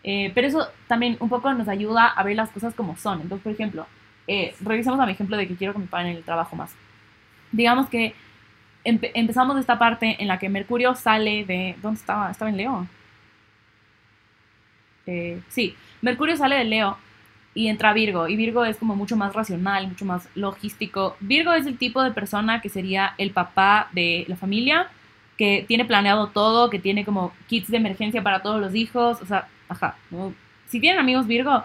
Eh, 0.03 0.31
pero 0.33 0.47
eso 0.47 0.67
también 0.87 1.17
un 1.19 1.29
poco 1.29 1.53
nos 1.53 1.67
ayuda 1.67 2.07
a 2.07 2.23
ver 2.23 2.35
las 2.35 2.49
cosas 2.49 2.73
como 2.73 2.97
son. 2.97 3.21
Entonces, 3.21 3.43
por 3.43 3.53
ejemplo, 3.53 3.85
eh, 4.27 4.55
revisemos 4.59 4.99
a 4.99 5.05
mi 5.05 5.13
ejemplo 5.13 5.37
de 5.37 5.47
que 5.47 5.55
quiero 5.55 5.73
que 5.73 5.79
me 5.79 5.87
paguen 5.87 6.17
el 6.17 6.23
trabajo 6.23 6.55
más. 6.55 6.75
Digamos 7.51 7.89
que 7.89 8.13
empezamos 8.83 9.57
esta 9.57 9.77
parte 9.77 10.15
en 10.19 10.27
la 10.27 10.39
que 10.39 10.49
Mercurio 10.49 10.95
sale 10.95 11.45
de... 11.45 11.75
¿Dónde 11.81 11.99
estaba? 11.99 12.31
Estaba 12.31 12.49
en 12.49 12.57
Leo. 12.57 12.87
Eh, 15.05 15.41
sí, 15.49 15.75
Mercurio 16.01 16.37
sale 16.37 16.55
de 16.55 16.63
Leo 16.65 16.97
y 17.53 17.67
entra 17.67 17.93
Virgo. 17.93 18.27
Y 18.27 18.35
Virgo 18.35 18.63
es 18.65 18.77
como 18.77 18.95
mucho 18.95 19.15
más 19.15 19.33
racional, 19.33 19.87
mucho 19.87 20.05
más 20.05 20.29
logístico. 20.35 21.17
Virgo 21.19 21.53
es 21.53 21.65
el 21.65 21.77
tipo 21.77 22.03
de 22.03 22.11
persona 22.11 22.61
que 22.61 22.69
sería 22.69 23.13
el 23.17 23.31
papá 23.31 23.89
de 23.93 24.25
la 24.27 24.35
familia, 24.35 24.89
que 25.37 25.65
tiene 25.67 25.85
planeado 25.85 26.27
todo, 26.27 26.69
que 26.69 26.79
tiene 26.79 27.03
como 27.03 27.33
kits 27.47 27.69
de 27.69 27.77
emergencia 27.77 28.21
para 28.21 28.41
todos 28.41 28.61
los 28.61 28.75
hijos. 28.75 29.21
O 29.21 29.25
sea, 29.25 29.47
ajá. 29.69 29.95
Si 30.67 30.79
tienen 30.79 30.99
amigos 30.99 31.27
Virgo, 31.27 31.63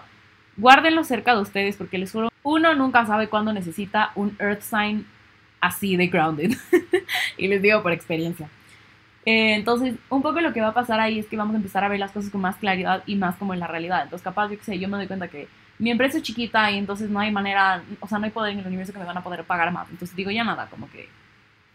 guárdenlos 0.57 1.07
cerca 1.07 1.35
de 1.35 1.41
ustedes 1.41 1.77
porque 1.77 1.97
les 1.97 2.11
juro, 2.11 2.29
uno 2.43 2.73
nunca 2.75 3.05
sabe 3.05 3.27
cuándo 3.27 3.53
necesita 3.53 4.11
un 4.15 4.35
Earth 4.39 4.61
Sign 4.61 5.05
así 5.63 5.95
de 5.95 6.07
grounded. 6.07 6.51
y 7.37 7.47
les 7.47 7.61
digo 7.61 7.81
por 7.81 7.93
experiencia. 7.93 8.49
Eh, 9.25 9.55
entonces, 9.55 9.95
un 10.09 10.21
poco 10.21 10.41
lo 10.41 10.51
que 10.51 10.59
va 10.59 10.69
a 10.69 10.73
pasar 10.73 10.99
ahí 10.99 11.19
es 11.19 11.25
que 11.27 11.37
vamos 11.37 11.53
a 11.53 11.57
empezar 11.57 11.83
a 11.83 11.87
ver 11.87 11.99
las 11.99 12.11
cosas 12.11 12.29
con 12.29 12.41
más 12.41 12.57
claridad 12.57 13.03
y 13.05 13.15
más 13.15 13.37
como 13.37 13.53
en 13.53 13.61
la 13.61 13.67
realidad. 13.67 14.03
Entonces, 14.03 14.23
capaz, 14.23 14.49
yo 14.49 14.57
que 14.57 14.65
sé, 14.65 14.77
yo 14.77 14.89
me 14.89 14.97
doy 14.97 15.07
cuenta 15.07 15.29
que 15.29 15.47
mi 15.79 15.89
empresa 15.89 16.17
es 16.17 16.23
chiquita 16.23 16.69
y 16.69 16.77
entonces 16.77 17.09
no 17.09 17.19
hay 17.19 17.31
manera, 17.31 17.81
o 18.01 18.07
sea, 18.07 18.19
no 18.19 18.25
hay 18.25 18.31
poder 18.31 18.53
en 18.53 18.59
el 18.59 18.67
universo 18.67 18.91
que 18.91 18.99
me 18.99 19.05
van 19.05 19.17
a 19.17 19.23
poder 19.23 19.45
pagar 19.45 19.71
más. 19.71 19.89
Entonces 19.89 20.15
digo, 20.15 20.29
ya 20.31 20.43
nada, 20.43 20.67
como 20.69 20.89
que 20.91 21.07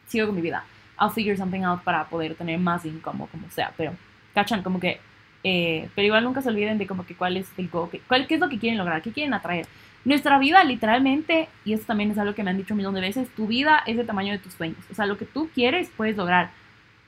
sigo 0.06 0.26
con 0.26 0.36
mi 0.36 0.42
vida. 0.42 0.64
I'll 1.00 1.10
figure 1.10 1.36
something 1.36 1.62
out 1.62 1.82
para 1.82 2.04
poder 2.04 2.34
tener 2.34 2.58
más 2.58 2.84
income 2.84 3.26
como 3.30 3.50
sea. 3.50 3.72
Pero, 3.76 3.92
¿cachan? 4.34 4.62
Como 4.62 4.78
que, 4.78 5.00
eh, 5.42 5.88
pero 5.94 6.06
igual 6.06 6.24
nunca 6.24 6.42
se 6.42 6.50
olviden 6.50 6.76
de 6.76 6.86
como 6.86 7.06
que 7.06 7.14
cuál 7.14 7.38
es 7.38 7.48
el 7.56 7.68
go, 7.68 7.90
cuál, 8.06 8.26
qué 8.26 8.34
es 8.34 8.40
lo 8.40 8.50
que 8.50 8.58
quieren 8.58 8.76
lograr, 8.76 9.00
qué 9.00 9.12
quieren 9.12 9.32
atraer. 9.32 9.66
Nuestra 10.04 10.38
vida, 10.38 10.64
literalmente, 10.64 11.48
y 11.64 11.72
esto 11.72 11.86
también 11.86 12.10
es 12.10 12.18
algo 12.18 12.34
que 12.34 12.42
me 12.42 12.50
han 12.50 12.56
dicho 12.56 12.74
un 12.74 12.78
millón 12.78 12.94
de 12.94 13.00
veces, 13.00 13.28
tu 13.30 13.46
vida 13.46 13.82
es 13.86 13.98
el 13.98 14.06
tamaño 14.06 14.32
de 14.32 14.38
tus 14.38 14.54
sueños. 14.54 14.78
O 14.90 14.94
sea, 14.94 15.06
lo 15.06 15.18
que 15.18 15.26
tú 15.26 15.50
quieres, 15.54 15.90
puedes 15.96 16.16
lograr. 16.16 16.50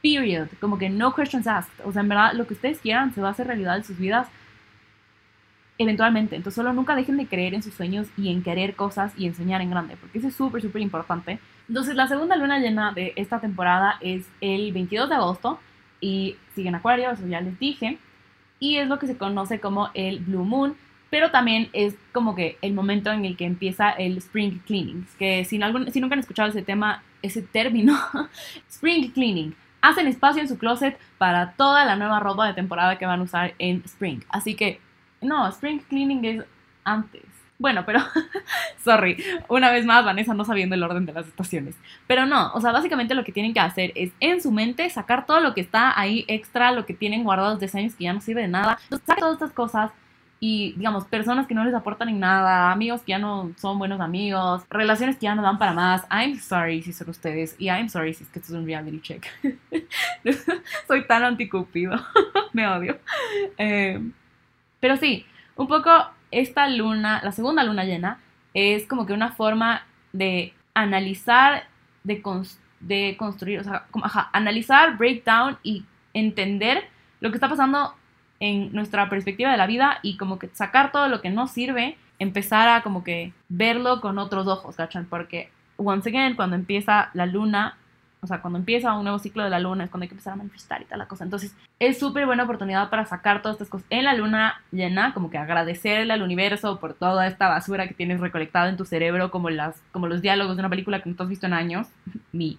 Period. 0.02 0.48
Como 0.60 0.78
que 0.78 0.90
no 0.90 1.14
questions 1.14 1.46
asked. 1.46 1.84
O 1.84 1.92
sea, 1.92 2.02
en 2.02 2.08
verdad, 2.08 2.32
lo 2.34 2.46
que 2.46 2.54
ustedes 2.54 2.78
quieran 2.78 3.14
se 3.14 3.20
va 3.20 3.28
a 3.28 3.30
hacer 3.32 3.46
realidad 3.46 3.76
en 3.76 3.84
sus 3.84 3.98
vidas 3.98 4.28
eventualmente. 5.80 6.36
Entonces 6.36 6.56
solo 6.56 6.74
nunca 6.74 6.94
dejen 6.94 7.16
de 7.16 7.26
creer 7.26 7.54
en 7.54 7.62
sus 7.62 7.72
sueños 7.72 8.06
y 8.18 8.30
en 8.30 8.42
querer 8.42 8.76
cosas 8.76 9.14
y 9.16 9.26
enseñar 9.26 9.62
en 9.62 9.70
grande, 9.70 9.96
porque 9.96 10.18
eso 10.18 10.28
es 10.28 10.34
súper, 10.34 10.60
súper 10.60 10.82
importante. 10.82 11.38
Entonces 11.68 11.94
la 11.94 12.06
segunda 12.06 12.36
luna 12.36 12.58
llena 12.58 12.92
de 12.92 13.14
esta 13.16 13.40
temporada 13.40 13.96
es 14.02 14.26
el 14.42 14.72
22 14.72 15.08
de 15.08 15.14
agosto 15.14 15.58
y 15.98 16.36
sigue 16.54 16.68
en 16.68 16.74
Acuario, 16.74 17.10
eso 17.10 17.26
ya 17.26 17.40
les 17.40 17.58
dije, 17.58 17.98
y 18.58 18.76
es 18.76 18.88
lo 18.88 18.98
que 18.98 19.06
se 19.06 19.16
conoce 19.16 19.58
como 19.58 19.88
el 19.94 20.18
Blue 20.18 20.44
Moon, 20.44 20.76
pero 21.10 21.30
también 21.30 21.68
es 21.72 21.94
como 22.12 22.34
que 22.34 22.56
el 22.62 22.72
momento 22.72 23.12
en 23.12 23.24
el 23.24 23.36
que 23.36 23.44
empieza 23.44 23.90
el 23.90 24.16
Spring 24.18 24.60
Cleaning, 24.66 25.06
que 25.18 25.44
si, 25.44 25.60
algún, 25.62 25.90
si 25.92 26.00
nunca 26.00 26.14
han 26.14 26.20
escuchado 26.20 26.48
ese 26.48 26.62
tema, 26.62 27.02
ese 27.22 27.42
término, 27.42 27.98
Spring 28.70 29.10
Cleaning, 29.10 29.54
hacen 29.82 30.06
espacio 30.06 30.40
en 30.42 30.48
su 30.48 30.58
closet 30.58 30.98
para 31.18 31.52
toda 31.52 31.84
la 31.84 31.96
nueva 31.96 32.20
ropa 32.20 32.46
de 32.46 32.54
temporada 32.54 32.98
que 32.98 33.06
van 33.06 33.20
a 33.20 33.24
usar 33.24 33.54
en 33.58 33.82
Spring. 33.84 34.20
Así 34.28 34.54
que 34.54 34.80
no, 35.20 35.46
spring 35.48 35.80
cleaning 35.88 36.24
es 36.24 36.44
antes. 36.84 37.22
Bueno, 37.58 37.84
pero, 37.84 38.00
sorry, 38.82 39.22
una 39.48 39.70
vez 39.70 39.84
más 39.84 40.02
Vanessa 40.02 40.32
no 40.32 40.46
sabiendo 40.46 40.74
el 40.74 40.82
orden 40.82 41.04
de 41.04 41.12
las 41.12 41.26
estaciones. 41.26 41.76
Pero 42.06 42.24
no, 42.24 42.52
o 42.54 42.60
sea, 42.60 42.72
básicamente 42.72 43.14
lo 43.14 43.22
que 43.22 43.32
tienen 43.32 43.52
que 43.52 43.60
hacer 43.60 43.92
es 43.94 44.12
en 44.20 44.40
su 44.40 44.50
mente 44.50 44.88
sacar 44.88 45.26
todo 45.26 45.40
lo 45.40 45.52
que 45.52 45.60
está 45.60 45.98
ahí 45.98 46.24
extra, 46.26 46.72
lo 46.72 46.86
que 46.86 46.94
tienen 46.94 47.22
guardados 47.22 47.60
de 47.60 47.70
años 47.78 47.94
que 47.94 48.04
ya 48.04 48.14
no 48.14 48.22
sirve 48.22 48.42
de 48.42 48.48
nada. 48.48 48.78
Sacar 48.88 49.18
todas 49.18 49.34
estas 49.34 49.52
cosas 49.52 49.90
y, 50.42 50.72
digamos, 50.72 51.04
personas 51.04 51.46
que 51.46 51.54
no 51.54 51.64
les 51.64 51.74
aportan 51.74 52.08
en 52.08 52.18
nada, 52.18 52.72
amigos 52.72 53.02
que 53.02 53.10
ya 53.10 53.18
no 53.18 53.52
son 53.58 53.78
buenos 53.78 54.00
amigos, 54.00 54.64
relaciones 54.70 55.16
que 55.16 55.24
ya 55.24 55.34
no 55.34 55.42
dan 55.42 55.58
para 55.58 55.74
más. 55.74 56.06
I'm 56.10 56.38
sorry 56.38 56.82
si 56.82 56.94
son 56.94 57.10
ustedes 57.10 57.54
y 57.58 57.66
I'm 57.66 57.90
sorry 57.90 58.14
si 58.14 58.24
es 58.24 58.30
que 58.30 58.38
esto 58.38 58.54
es 58.54 58.58
un 58.58 58.64
reality 58.64 59.00
check. 59.02 59.26
Soy 60.88 61.06
tan 61.06 61.24
anticupido, 61.24 61.94
me 62.54 62.66
odio. 62.66 62.98
Eh, 63.58 64.00
pero 64.80 64.96
sí, 64.96 65.26
un 65.56 65.68
poco 65.68 65.90
esta 66.30 66.68
luna, 66.68 67.20
la 67.22 67.32
segunda 67.32 67.62
luna 67.62 67.84
llena, 67.84 68.18
es 68.54 68.86
como 68.86 69.04
que 69.04 69.12
una 69.12 69.32
forma 69.32 69.84
de 70.14 70.54
analizar, 70.72 71.64
de, 72.02 72.22
de 72.80 73.16
construir, 73.18 73.60
o 73.60 73.64
sea, 73.64 73.84
como, 73.90 74.06
ajá, 74.06 74.30
analizar, 74.32 74.96
breakdown 74.96 75.58
y 75.62 75.84
entender 76.14 76.88
lo 77.20 77.30
que 77.30 77.36
está 77.36 77.50
pasando 77.50 77.94
en 78.40 78.72
nuestra 78.72 79.08
perspectiva 79.08 79.50
de 79.50 79.58
la 79.58 79.66
vida 79.66 79.98
y 80.02 80.16
como 80.16 80.38
que 80.38 80.48
sacar 80.48 80.92
todo 80.92 81.08
lo 81.08 81.20
que 81.20 81.30
no 81.30 81.46
sirve, 81.46 81.96
empezar 82.18 82.68
a 82.68 82.82
como 82.82 83.04
que 83.04 83.32
verlo 83.48 84.00
con 84.00 84.18
otros 84.18 84.46
ojos, 84.46 84.76
¿cachan? 84.76 85.06
Porque, 85.06 85.50
once 85.76 86.08
again, 86.08 86.34
cuando 86.34 86.56
empieza 86.56 87.10
la 87.12 87.26
luna, 87.26 87.76
o 88.22 88.26
sea, 88.26 88.42
cuando 88.42 88.58
empieza 88.58 88.92
un 88.94 89.04
nuevo 89.04 89.18
ciclo 89.18 89.42
de 89.44 89.50
la 89.50 89.60
luna 89.60 89.84
es 89.84 89.90
cuando 89.90 90.04
hay 90.04 90.08
que 90.08 90.14
empezar 90.14 90.34
a 90.34 90.36
manifestar 90.36 90.82
y 90.82 90.84
tal 90.84 90.98
la 90.98 91.06
cosa. 91.06 91.24
Entonces, 91.24 91.54
es 91.78 91.98
súper 91.98 92.26
buena 92.26 92.44
oportunidad 92.44 92.90
para 92.90 93.06
sacar 93.06 93.40
todas 93.40 93.54
estas 93.54 93.70
cosas 93.70 93.86
en 93.88 94.04
la 94.04 94.14
luna 94.14 94.60
llena, 94.72 95.14
como 95.14 95.30
que 95.30 95.38
agradecerle 95.38 96.12
al 96.12 96.22
universo 96.22 96.78
por 96.80 96.92
toda 96.94 97.26
esta 97.26 97.48
basura 97.48 97.88
que 97.88 97.94
tienes 97.94 98.20
recolectada 98.20 98.68
en 98.68 98.76
tu 98.76 98.84
cerebro, 98.84 99.30
como, 99.30 99.48
las, 99.48 99.82
como 99.92 100.06
los 100.06 100.20
diálogos 100.20 100.56
de 100.56 100.60
una 100.60 100.68
película 100.68 101.02
que 101.02 101.08
no 101.08 101.16
has 101.18 101.28
visto 101.28 101.46
en 101.46 101.54
años. 101.54 101.88
ni 102.32 102.58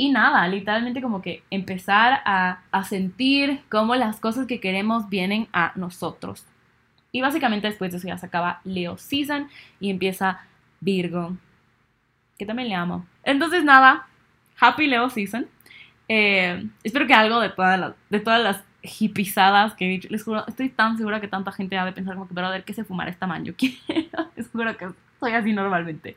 Y 0.00 0.10
nada, 0.10 0.46
literalmente 0.46 1.02
como 1.02 1.20
que 1.20 1.42
empezar 1.50 2.20
a, 2.24 2.60
a 2.70 2.84
sentir 2.84 3.62
cómo 3.68 3.96
las 3.96 4.20
cosas 4.20 4.46
que 4.46 4.60
queremos 4.60 5.08
vienen 5.08 5.48
a 5.52 5.72
nosotros. 5.74 6.46
Y 7.10 7.20
básicamente 7.20 7.66
después 7.66 7.90
de 7.90 7.98
eso 7.98 8.06
ya 8.06 8.16
se 8.16 8.26
acaba 8.26 8.60
Leo 8.62 8.96
Season 8.96 9.48
y 9.80 9.90
empieza 9.90 10.40
Virgo, 10.80 11.36
que 12.38 12.46
también 12.46 12.68
le 12.68 12.76
amo. 12.76 13.06
Entonces 13.24 13.64
nada, 13.64 14.06
Happy 14.60 14.86
Leo 14.86 15.10
Season. 15.10 15.48
Eh, 16.08 16.64
espero 16.84 17.08
que 17.08 17.14
algo 17.14 17.40
de 17.40 17.50
todas 17.50 17.80
las, 17.80 17.94
de 18.08 18.20
todas 18.20 18.40
las 18.40 18.64
hippizadas 19.00 19.74
que 19.74 19.84
he 19.84 19.88
dicho, 19.88 20.08
les 20.12 20.22
juro, 20.22 20.46
estoy 20.46 20.68
tan 20.68 20.96
segura 20.96 21.20
que 21.20 21.26
tanta 21.26 21.50
gente 21.50 21.76
ha 21.76 21.84
de 21.84 21.92
pensar 21.92 22.14
como 22.14 22.28
que, 22.28 22.34
pero 22.34 22.46
a 22.46 22.50
ver, 22.50 22.62
¿qué 22.62 22.72
se 22.72 22.84
fumar 22.84 23.08
esta 23.08 23.26
man? 23.26 23.44
Yo 23.44 23.54
quiero, 23.56 23.76
les 24.36 24.48
juro 24.48 24.76
que 24.76 24.88
soy 25.18 25.32
así 25.32 25.52
normalmente. 25.52 26.16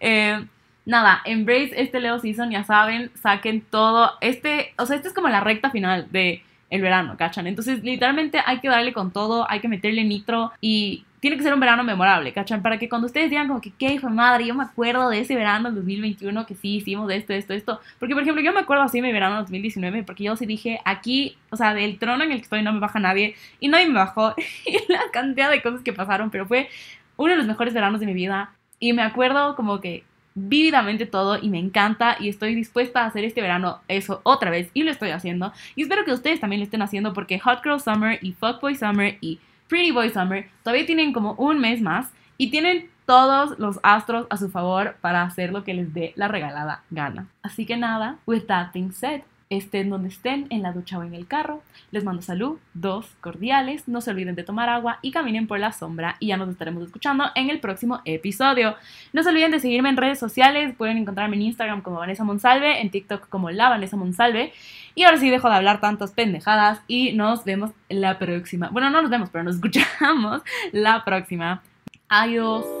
Eh, 0.00 0.44
nada, 0.90 1.22
embrace 1.24 1.72
este 1.76 2.00
Leo 2.00 2.18
Season, 2.18 2.50
ya 2.50 2.64
saben, 2.64 3.10
saquen 3.14 3.62
todo. 3.62 4.12
Este, 4.20 4.74
o 4.76 4.84
sea, 4.84 4.96
este 4.96 5.08
es 5.08 5.14
como 5.14 5.28
la 5.28 5.40
recta 5.40 5.70
final 5.70 6.08
de 6.10 6.42
el 6.68 6.82
verano, 6.82 7.16
¿cachan? 7.16 7.46
Entonces, 7.46 7.82
literalmente 7.82 8.40
hay 8.44 8.60
que 8.60 8.68
darle 8.68 8.92
con 8.92 9.12
todo, 9.12 9.50
hay 9.50 9.60
que 9.60 9.68
meterle 9.68 10.04
nitro 10.04 10.52
y 10.60 11.04
tiene 11.18 11.36
que 11.36 11.42
ser 11.42 11.52
un 11.52 11.60
verano 11.60 11.84
memorable, 11.84 12.32
¿cachan? 12.32 12.62
Para 12.62 12.78
que 12.78 12.88
cuando 12.88 13.06
ustedes 13.06 13.28
digan 13.28 13.48
como 13.48 13.60
que, 13.60 13.72
¿qué 13.72 13.92
hijo 13.92 14.08
de 14.08 14.14
madre? 14.14 14.46
Yo 14.46 14.54
me 14.54 14.64
acuerdo 14.64 15.10
de 15.10 15.20
ese 15.20 15.34
verano 15.34 15.68
del 15.68 15.76
2021 15.76 16.46
que 16.46 16.54
sí 16.54 16.76
hicimos 16.76 17.10
esto, 17.10 17.32
esto, 17.32 17.52
esto. 17.52 17.80
Porque, 17.98 18.14
por 18.14 18.22
ejemplo, 18.22 18.42
yo 18.42 18.52
me 18.52 18.60
acuerdo 18.60 18.84
así 18.84 18.98
de 19.00 19.06
mi 19.06 19.12
verano 19.12 19.36
2019 19.36 20.02
porque 20.04 20.24
yo 20.24 20.36
sí 20.36 20.46
dije, 20.46 20.80
aquí, 20.84 21.36
o 21.50 21.56
sea, 21.56 21.74
del 21.74 21.98
trono 21.98 22.24
en 22.24 22.32
el 22.32 22.38
que 22.38 22.44
estoy 22.44 22.62
no 22.62 22.72
me 22.72 22.80
baja 22.80 23.00
nadie. 23.00 23.34
Y 23.58 23.68
nadie 23.68 23.88
me 23.88 23.94
bajó. 23.94 24.34
y 24.66 24.92
la 24.92 25.02
cantidad 25.12 25.50
de 25.50 25.60
cosas 25.62 25.82
que 25.82 25.92
pasaron, 25.92 26.30
pero 26.30 26.46
fue 26.46 26.68
uno 27.16 27.32
de 27.32 27.38
los 27.38 27.46
mejores 27.46 27.74
veranos 27.74 28.00
de 28.00 28.06
mi 28.06 28.14
vida. 28.14 28.54
Y 28.78 28.94
me 28.94 29.02
acuerdo 29.02 29.56
como 29.56 29.80
que 29.80 30.04
vívidamente 30.34 31.06
todo 31.06 31.38
y 31.40 31.48
me 31.48 31.58
encanta 31.58 32.16
y 32.20 32.28
estoy 32.28 32.54
dispuesta 32.54 33.02
a 33.02 33.06
hacer 33.06 33.24
este 33.24 33.40
verano 33.40 33.80
eso 33.88 34.20
otra 34.22 34.50
vez 34.50 34.70
y 34.74 34.84
lo 34.84 34.90
estoy 34.90 35.10
haciendo 35.10 35.52
y 35.74 35.82
espero 35.82 36.04
que 36.04 36.12
ustedes 36.12 36.40
también 36.40 36.60
lo 36.60 36.64
estén 36.64 36.82
haciendo 36.82 37.12
porque 37.12 37.38
Hot 37.40 37.62
Girl 37.62 37.80
Summer 37.80 38.18
y 38.22 38.32
Fuckboy 38.32 38.76
Summer 38.76 39.18
y 39.20 39.40
Pretty 39.68 39.90
Boy 39.90 40.10
Summer 40.10 40.48
todavía 40.62 40.86
tienen 40.86 41.12
como 41.12 41.34
un 41.34 41.58
mes 41.58 41.80
más 41.80 42.12
y 42.36 42.50
tienen 42.50 42.88
todos 43.06 43.58
los 43.58 43.80
astros 43.82 44.28
a 44.30 44.36
su 44.36 44.50
favor 44.50 44.96
para 45.00 45.22
hacer 45.22 45.52
lo 45.52 45.64
que 45.64 45.74
les 45.74 45.92
dé 45.92 46.12
la 46.14 46.28
regalada 46.28 46.84
gana. 46.90 47.26
Así 47.42 47.66
que 47.66 47.76
nada, 47.76 48.18
with 48.24 48.42
that 48.46 48.68
being 48.72 48.92
said, 48.92 49.22
estén 49.50 49.90
donde 49.90 50.08
estén, 50.08 50.46
en 50.50 50.62
la 50.62 50.72
ducha 50.72 50.98
o 50.98 51.02
en 51.02 51.14
el 51.14 51.26
carro. 51.26 51.62
Les 51.90 52.04
mando 52.04 52.22
salud, 52.22 52.58
dos 52.72 53.06
cordiales, 53.20 53.88
no 53.88 54.00
se 54.00 54.12
olviden 54.12 54.36
de 54.36 54.44
tomar 54.44 54.68
agua 54.68 54.98
y 55.02 55.10
caminen 55.10 55.48
por 55.48 55.58
la 55.58 55.72
sombra 55.72 56.16
y 56.20 56.28
ya 56.28 56.36
nos 56.36 56.48
estaremos 56.48 56.84
escuchando 56.84 57.24
en 57.34 57.50
el 57.50 57.60
próximo 57.60 58.00
episodio. 58.04 58.76
No 59.12 59.22
se 59.22 59.28
olviden 59.28 59.50
de 59.50 59.60
seguirme 59.60 59.88
en 59.88 59.96
redes 59.96 60.18
sociales, 60.18 60.74
pueden 60.76 60.96
encontrarme 60.96 61.36
en 61.36 61.42
Instagram 61.42 61.82
como 61.82 61.98
Vanessa 61.98 62.24
Monsalve, 62.24 62.80
en 62.80 62.90
TikTok 62.90 63.28
como 63.28 63.50
la 63.50 63.68
Vanessa 63.68 63.96
Monsalve. 63.96 64.52
Y 64.94 65.02
ahora 65.02 65.18
sí 65.18 65.28
dejo 65.28 65.48
de 65.48 65.56
hablar 65.56 65.80
tantas 65.80 66.12
pendejadas 66.12 66.80
y 66.86 67.12
nos 67.12 67.44
vemos 67.44 67.72
la 67.88 68.18
próxima. 68.18 68.68
Bueno, 68.68 68.90
no 68.90 69.02
nos 69.02 69.10
vemos, 69.10 69.30
pero 69.30 69.44
nos 69.44 69.54
escuchamos 69.56 70.42
la 70.72 71.04
próxima. 71.04 71.62
Adiós. 72.08 72.79